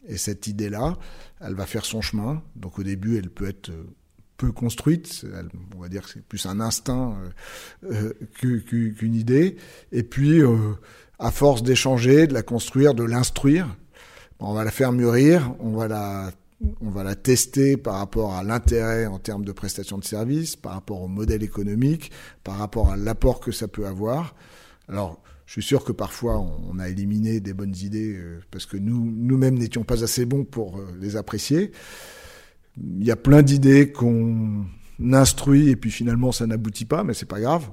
Et 0.08 0.16
cette 0.16 0.46
idée-là, 0.46 0.96
elle 1.40 1.54
va 1.54 1.66
faire 1.66 1.84
son 1.84 2.00
chemin. 2.00 2.42
Donc 2.54 2.78
au 2.78 2.82
début, 2.82 3.16
elle 3.18 3.30
peut 3.30 3.48
être 3.48 3.70
euh, 3.70 3.84
peu 4.36 4.52
construite, 4.52 5.24
on 5.74 5.80
va 5.80 5.88
dire 5.88 6.02
que 6.02 6.10
c'est 6.10 6.22
plus 6.22 6.44
un 6.44 6.60
instinct 6.60 7.16
euh, 7.90 8.12
euh, 8.44 8.60
qu'une 8.60 9.14
idée. 9.14 9.56
Et 9.92 10.02
puis, 10.02 10.42
à 11.18 11.30
force 11.30 11.62
d'échanger, 11.62 12.26
de 12.26 12.34
la 12.34 12.42
construire, 12.42 12.92
de 12.92 13.02
l'instruire, 13.02 13.74
on 14.38 14.52
va 14.52 14.62
la 14.62 14.70
faire 14.70 14.92
mûrir, 14.92 15.54
on 15.58 15.70
va 15.70 15.88
la, 15.88 16.32
on 16.80 16.90
va 16.90 17.04
la 17.04 17.14
tester 17.14 17.76
par 17.76 17.96
rapport 17.96 18.34
à 18.34 18.42
l'intérêt 18.42 19.06
en 19.06 19.18
termes 19.18 19.44
de 19.44 19.52
prestation 19.52 19.98
de 19.98 20.04
services, 20.04 20.56
par 20.56 20.72
rapport 20.72 21.02
au 21.02 21.08
modèle 21.08 21.42
économique, 21.42 22.10
par 22.44 22.58
rapport 22.58 22.90
à 22.90 22.96
l'apport 22.96 23.40
que 23.40 23.52
ça 23.52 23.68
peut 23.68 23.86
avoir. 23.86 24.34
Alors, 24.88 25.22
je 25.46 25.52
suis 25.52 25.62
sûr 25.62 25.84
que 25.84 25.92
parfois 25.92 26.38
on 26.40 26.78
a 26.78 26.88
éliminé 26.88 27.40
des 27.40 27.54
bonnes 27.54 27.76
idées 27.76 28.16
euh, 28.16 28.40
parce 28.50 28.66
que 28.66 28.76
nous 28.76 29.12
nous-mêmes 29.12 29.56
n'étions 29.56 29.84
pas 29.84 30.02
assez 30.02 30.26
bons 30.26 30.44
pour 30.44 30.78
euh, 30.78 30.86
les 31.00 31.16
apprécier. 31.16 31.70
Il 32.76 33.04
y 33.04 33.10
a 33.10 33.16
plein 33.16 33.42
d'idées 33.42 33.92
qu'on 33.92 34.64
instruit 35.12 35.68
et 35.68 35.76
puis 35.76 35.90
finalement 35.90 36.32
ça 36.32 36.46
n'aboutit 36.46 36.84
pas, 36.84 37.04
mais 37.04 37.14
c'est 37.14 37.26
pas 37.26 37.40
grave. 37.40 37.70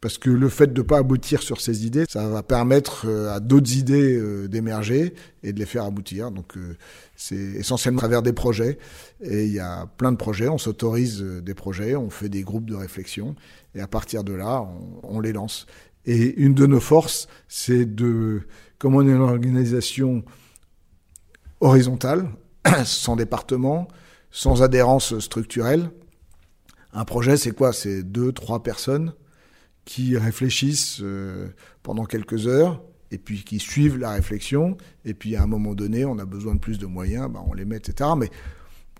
Parce 0.00 0.16
que 0.16 0.30
le 0.30 0.48
fait 0.48 0.72
de 0.72 0.80
ne 0.80 0.86
pas 0.86 0.98
aboutir 0.98 1.42
sur 1.42 1.60
ces 1.60 1.86
idées, 1.86 2.04
ça 2.08 2.26
va 2.28 2.42
permettre 2.42 3.06
euh, 3.06 3.34
à 3.34 3.40
d'autres 3.40 3.76
idées 3.76 4.48
d'émerger 4.48 5.14
et 5.42 5.52
de 5.52 5.58
les 5.58 5.66
faire 5.66 5.84
aboutir. 5.84 6.30
Donc 6.30 6.54
c'est 7.16 7.36
essentiellement 7.36 7.98
à 7.98 8.02
travers 8.02 8.22
des 8.22 8.32
projets. 8.32 8.78
Et 9.20 9.44
il 9.44 9.52
y 9.52 9.60
a 9.60 9.86
plein 9.98 10.12
de 10.12 10.16
projets, 10.16 10.48
on 10.48 10.58
s'autorise 10.58 11.22
des 11.22 11.54
projets, 11.54 11.96
on 11.96 12.08
fait 12.08 12.28
des 12.28 12.42
groupes 12.42 12.68
de 12.68 12.74
réflexion. 12.74 13.36
Et 13.74 13.80
à 13.80 13.86
partir 13.86 14.24
de 14.24 14.32
là, 14.32 14.62
on, 14.62 15.16
on 15.16 15.20
les 15.20 15.32
lance. 15.32 15.66
Et 16.06 16.40
une 16.40 16.54
de 16.54 16.66
nos 16.66 16.80
forces, 16.80 17.28
c'est 17.48 17.84
de, 17.84 18.42
comme 18.78 18.94
on 18.94 19.06
est 19.06 19.10
une 19.10 19.20
organisation 19.20 20.24
horizontale, 21.60 22.28
sans 22.84 23.16
département, 23.16 23.88
sans 24.30 24.62
adhérence 24.62 25.18
structurelle, 25.18 25.90
un 26.92 27.04
projet, 27.04 27.36
c'est 27.36 27.52
quoi? 27.52 27.72
C'est 27.72 28.02
deux, 28.02 28.32
trois 28.32 28.62
personnes 28.62 29.12
qui 29.84 30.16
réfléchissent 30.16 30.98
euh, 31.02 31.48
pendant 31.82 32.04
quelques 32.04 32.46
heures 32.46 32.82
et 33.10 33.18
puis 33.18 33.42
qui 33.42 33.58
suivent 33.58 33.98
la 33.98 34.12
réflexion. 34.12 34.76
Et 35.04 35.14
puis 35.14 35.36
à 35.36 35.42
un 35.42 35.46
moment 35.46 35.74
donné, 35.74 36.04
on 36.04 36.18
a 36.18 36.24
besoin 36.24 36.54
de 36.54 36.60
plus 36.60 36.78
de 36.78 36.86
moyens, 36.86 37.28
ben 37.30 37.42
on 37.46 37.54
les 37.54 37.64
met, 37.64 37.76
etc. 37.76 38.10
Mais 38.16 38.30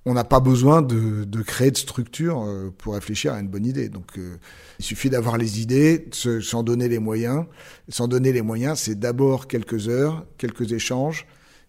on 0.06 0.14
n'a 0.14 0.24
pas 0.24 0.40
besoin 0.40 0.82
de, 0.82 1.42
créer 1.42 1.70
de 1.70 1.76
structure 1.76 2.42
euh, 2.42 2.70
pour 2.76 2.94
réfléchir 2.94 3.34
à 3.34 3.40
une 3.40 3.48
bonne 3.48 3.66
idée. 3.66 3.88
Donc, 3.88 4.18
euh, 4.18 4.36
il 4.78 4.84
suffit 4.84 5.10
d'avoir 5.10 5.36
les 5.36 5.60
idées, 5.60 6.08
s'en 6.12 6.62
donner 6.62 6.88
les 6.88 6.98
moyens. 6.98 7.44
S'en 7.88 8.08
donner 8.08 8.32
les 8.32 8.42
moyens, 8.42 8.78
c'est 8.80 8.98
d'abord 8.98 9.46
quelques 9.46 9.88
heures, 9.88 10.26
quelques 10.38 10.72
échanges, 10.72 11.26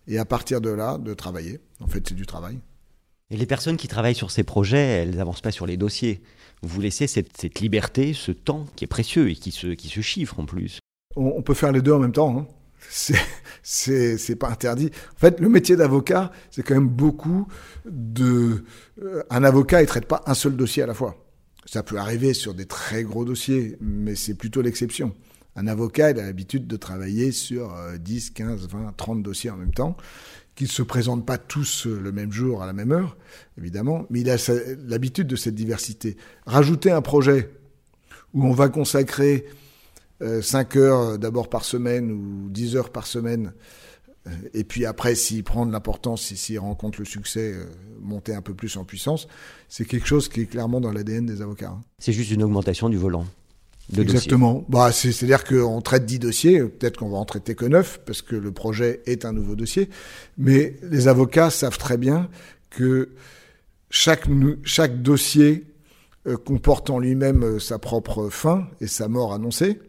et 0.08 0.18
à 0.18 0.26
partir 0.26 0.62
de 0.62 0.70
là, 0.70 0.98
de 0.98 1.14
travailler. 1.14 1.60
En 1.82 1.88
fait, 1.88 2.08
c'est 2.08 2.16
du 2.16 2.26
travail. 2.26 2.60
Et 3.32 3.38
les 3.38 3.46
personnes 3.46 3.78
qui 3.78 3.88
travaillent 3.88 4.14
sur 4.14 4.30
ces 4.30 4.44
projets, 4.44 5.04
elles 5.04 5.16
n'avancent 5.16 5.40
pas 5.40 5.52
sur 5.52 5.66
les 5.66 5.78
dossiers. 5.78 6.22
Vous 6.62 6.82
laissez 6.82 7.08
cette, 7.08 7.62
liberté, 7.62 8.14
ce 8.14 8.34
temps 8.34 8.68
qui 8.76 8.84
est 8.84 8.88
précieux 8.88 9.30
et 9.30 9.36
qui 9.36 9.52
se, 9.52 9.68
qui 9.68 9.88
se 9.88 10.02
chiffre 10.02 10.38
en 10.40 10.46
plus. 10.46 10.80
On, 11.16 11.42
peut 11.42 11.54
faire 11.54 11.72
les 11.72 11.82
deux 11.82 11.94
en 11.94 12.00
même 12.00 12.12
temps. 12.12 12.38
Hein 12.38 12.48
c'est 13.64 14.36
pas 14.36 14.50
interdit. 14.50 14.92
En 15.16 15.20
fait, 15.20 15.40
le 15.40 15.48
métier 15.48 15.78
d'avocat, 15.78 16.32
c'est 16.50 16.62
quand 16.62 16.74
même 16.74 16.90
beaucoup 16.90 17.48
de. 17.86 18.66
Euh, 19.02 19.24
un 19.30 19.46
avocat, 19.46 19.82
il 19.82 19.88
traite 19.88 20.08
pas 20.08 20.22
un 20.26 20.34
seul 20.34 20.58
dossier 20.58 20.84
à 20.84 20.88
la 20.88 20.94
fois. 20.94 21.16
Ça 21.66 21.84
peut 21.84 21.98
arriver 21.98 22.34
sur 22.34 22.54
des 22.54 22.66
très 22.66 23.04
gros 23.04 23.24
dossiers, 23.24 23.78
mais 23.80 24.16
c'est 24.16 24.34
plutôt 24.34 24.62
l'exception. 24.62 25.16
Un 25.56 25.68
avocat, 25.68 26.12
il 26.12 26.20
a 26.20 26.24
l'habitude 26.24 26.68
de 26.68 26.78
travailler 26.78 27.32
sur 27.32 27.76
10, 28.00 28.30
15, 28.32 28.68
20, 28.68 28.94
30 28.96 29.24
dossiers 29.24 29.50
en 29.50 29.58
même 29.58 29.74
temps, 29.74 29.98
qui 30.56 30.64
ne 30.64 30.70
se 30.70 30.82
présentent 30.82 31.26
pas 31.26 31.38
tous 31.38 31.86
le 31.88 32.12
même 32.12 32.32
jour, 32.32 32.64
à 32.64 32.66
la 32.66 32.74
même 32.74 32.92
heure, 32.92 33.18
évidemment, 33.58 34.06
mais 34.10 34.22
il 34.22 34.30
a 34.30 34.38
l'habitude 34.88 35.28
de 35.28 35.36
cette 35.36 35.56
diversité. 35.56 36.16
Rajouter 36.46 36.92
un 36.92 37.02
projet 37.02 37.50
où 38.34 38.46
on 38.46 38.54
va 38.54 38.70
consacrer 38.70 39.46
5 40.42 40.76
euh, 40.76 40.80
heures 40.80 41.20
d'abord 41.20 41.50
par 41.50 41.66
semaine 41.66 42.12
ou 42.12 42.50
10 42.50 42.76
heures 42.76 42.90
par 42.92 43.08
semaine. 43.08 43.54
Euh, 44.28 44.32
et 44.54 44.64
puis 44.64 44.86
après, 44.86 45.16
s'il 45.16 45.44
prend 45.44 45.66
de 45.66 45.72
l'importance, 45.72 46.22
s'il 46.22 46.60
rencontre 46.60 47.00
le 47.00 47.06
succès, 47.06 47.54
euh, 47.54 47.66
monter 48.00 48.34
un 48.34 48.42
peu 48.42 48.54
plus 48.54 48.78
en 48.78 48.86
puissance, 48.86 49.28
c'est 49.68 49.86
quelque 49.86 50.08
chose 50.08 50.30
qui 50.30 50.42
est 50.42 50.46
clairement 50.46 50.80
dans 50.80 50.92
l'ADN 50.92 51.26
des 51.26 51.42
avocats. 51.42 51.70
Hein. 51.70 51.82
C'est 52.00 52.14
juste 52.14 52.32
une 52.32 52.44
augmentation 52.44 52.90
du 52.90 52.98
volant. 52.98 53.26
Exactement. 53.98 54.66
Bah, 54.70 54.92
c'est-à-dire 54.92 55.44
qu'on 55.44 55.82
traite 55.82 56.06
10 56.06 56.20
dossiers, 56.20 56.64
peut-être 56.64 56.98
qu'on 56.98 57.10
va 57.10 57.18
en 57.18 57.26
traiter 57.26 57.56
que 57.56 57.66
9, 57.66 58.02
parce 58.06 58.22
que 58.22 58.36
le 58.36 58.52
projet 58.52 59.02
est 59.06 59.26
un 59.26 59.34
nouveau 59.34 59.56
dossier. 59.56 59.90
Mais 60.38 60.76
les 60.84 61.08
avocats 61.08 61.50
savent 61.50 61.78
très 61.78 61.98
bien 61.98 62.30
que 62.70 63.10
chaque, 63.90 64.30
dossier 65.02 65.66
comporte 66.46 66.90
en 66.90 67.00
lui-même 67.00 67.60
sa 67.60 67.80
propre 67.80 68.30
fin 68.30 68.68
et 68.80 68.88
sa 68.88 69.08
mort 69.08 69.34
annoncée 69.34 69.80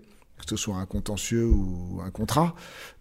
que 0.43 0.51
ce 0.51 0.57
soit 0.57 0.77
un 0.77 0.87
contentieux 0.87 1.47
ou 1.47 2.01
un 2.05 2.11
contrat. 2.11 2.55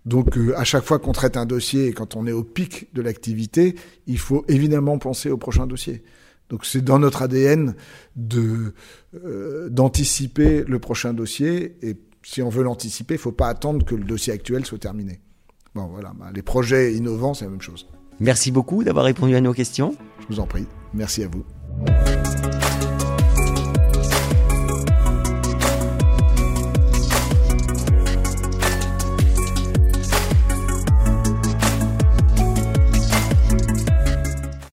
Donc 0.06 0.38
euh, 0.38 0.58
à 0.58 0.64
chaque 0.64 0.84
fois 0.84 1.00
qu'on 1.00 1.12
traite 1.12 1.38
un 1.38 1.46
dossier 1.46 1.88
et 1.88 1.94
quand 1.94 2.16
on 2.16 2.26
est 2.28 2.32
au 2.32 2.44
pic 2.44 2.94
de 2.94 3.02
l'activité, 3.02 3.76
il 4.08 4.20
faut 4.20 4.46
évidemment 4.48 4.98
penser 4.98 5.30
au 5.30 5.38
prochain 5.38 5.68
dossier. 5.68 6.04
Donc 6.52 6.66
c'est 6.66 6.82
dans 6.82 7.00
notre 7.00 7.22
ADN 7.24 7.76
de 8.18 8.74
euh, 9.16 9.70
d'anticiper 9.70 10.64
le 10.68 10.80
prochain 10.80 11.14
dossier 11.14 11.78
et 11.82 11.96
si 12.24 12.42
on 12.42 12.50
veut 12.50 12.62
l'anticiper, 12.62 13.16
il 13.16 13.20
faut 13.20 13.32
pas 13.32 13.48
attendre 13.48 13.86
que 13.86 13.96
le 13.96 14.04
dossier 14.04 14.34
actuel 14.34 14.66
soit 14.66 14.78
terminé. 14.78 15.22
Bon 15.74 15.88
voilà, 15.88 16.12
bah, 16.14 16.28
les 16.36 16.42
projets 16.42 16.94
innovants, 16.94 17.34
c'est 17.34 17.46
la 17.46 17.52
même 17.52 17.62
chose. 17.62 17.88
Merci 18.20 18.52
beaucoup 18.52 18.84
d'avoir 18.84 19.06
répondu 19.06 19.34
à 19.34 19.42
nos 19.42 19.54
questions. 19.54 19.96
Je 20.20 20.28
vous 20.28 20.40
en 20.42 20.46
prie. 20.46 20.68
Merci 20.94 21.24
à 21.24 21.30
vous. 21.30 21.44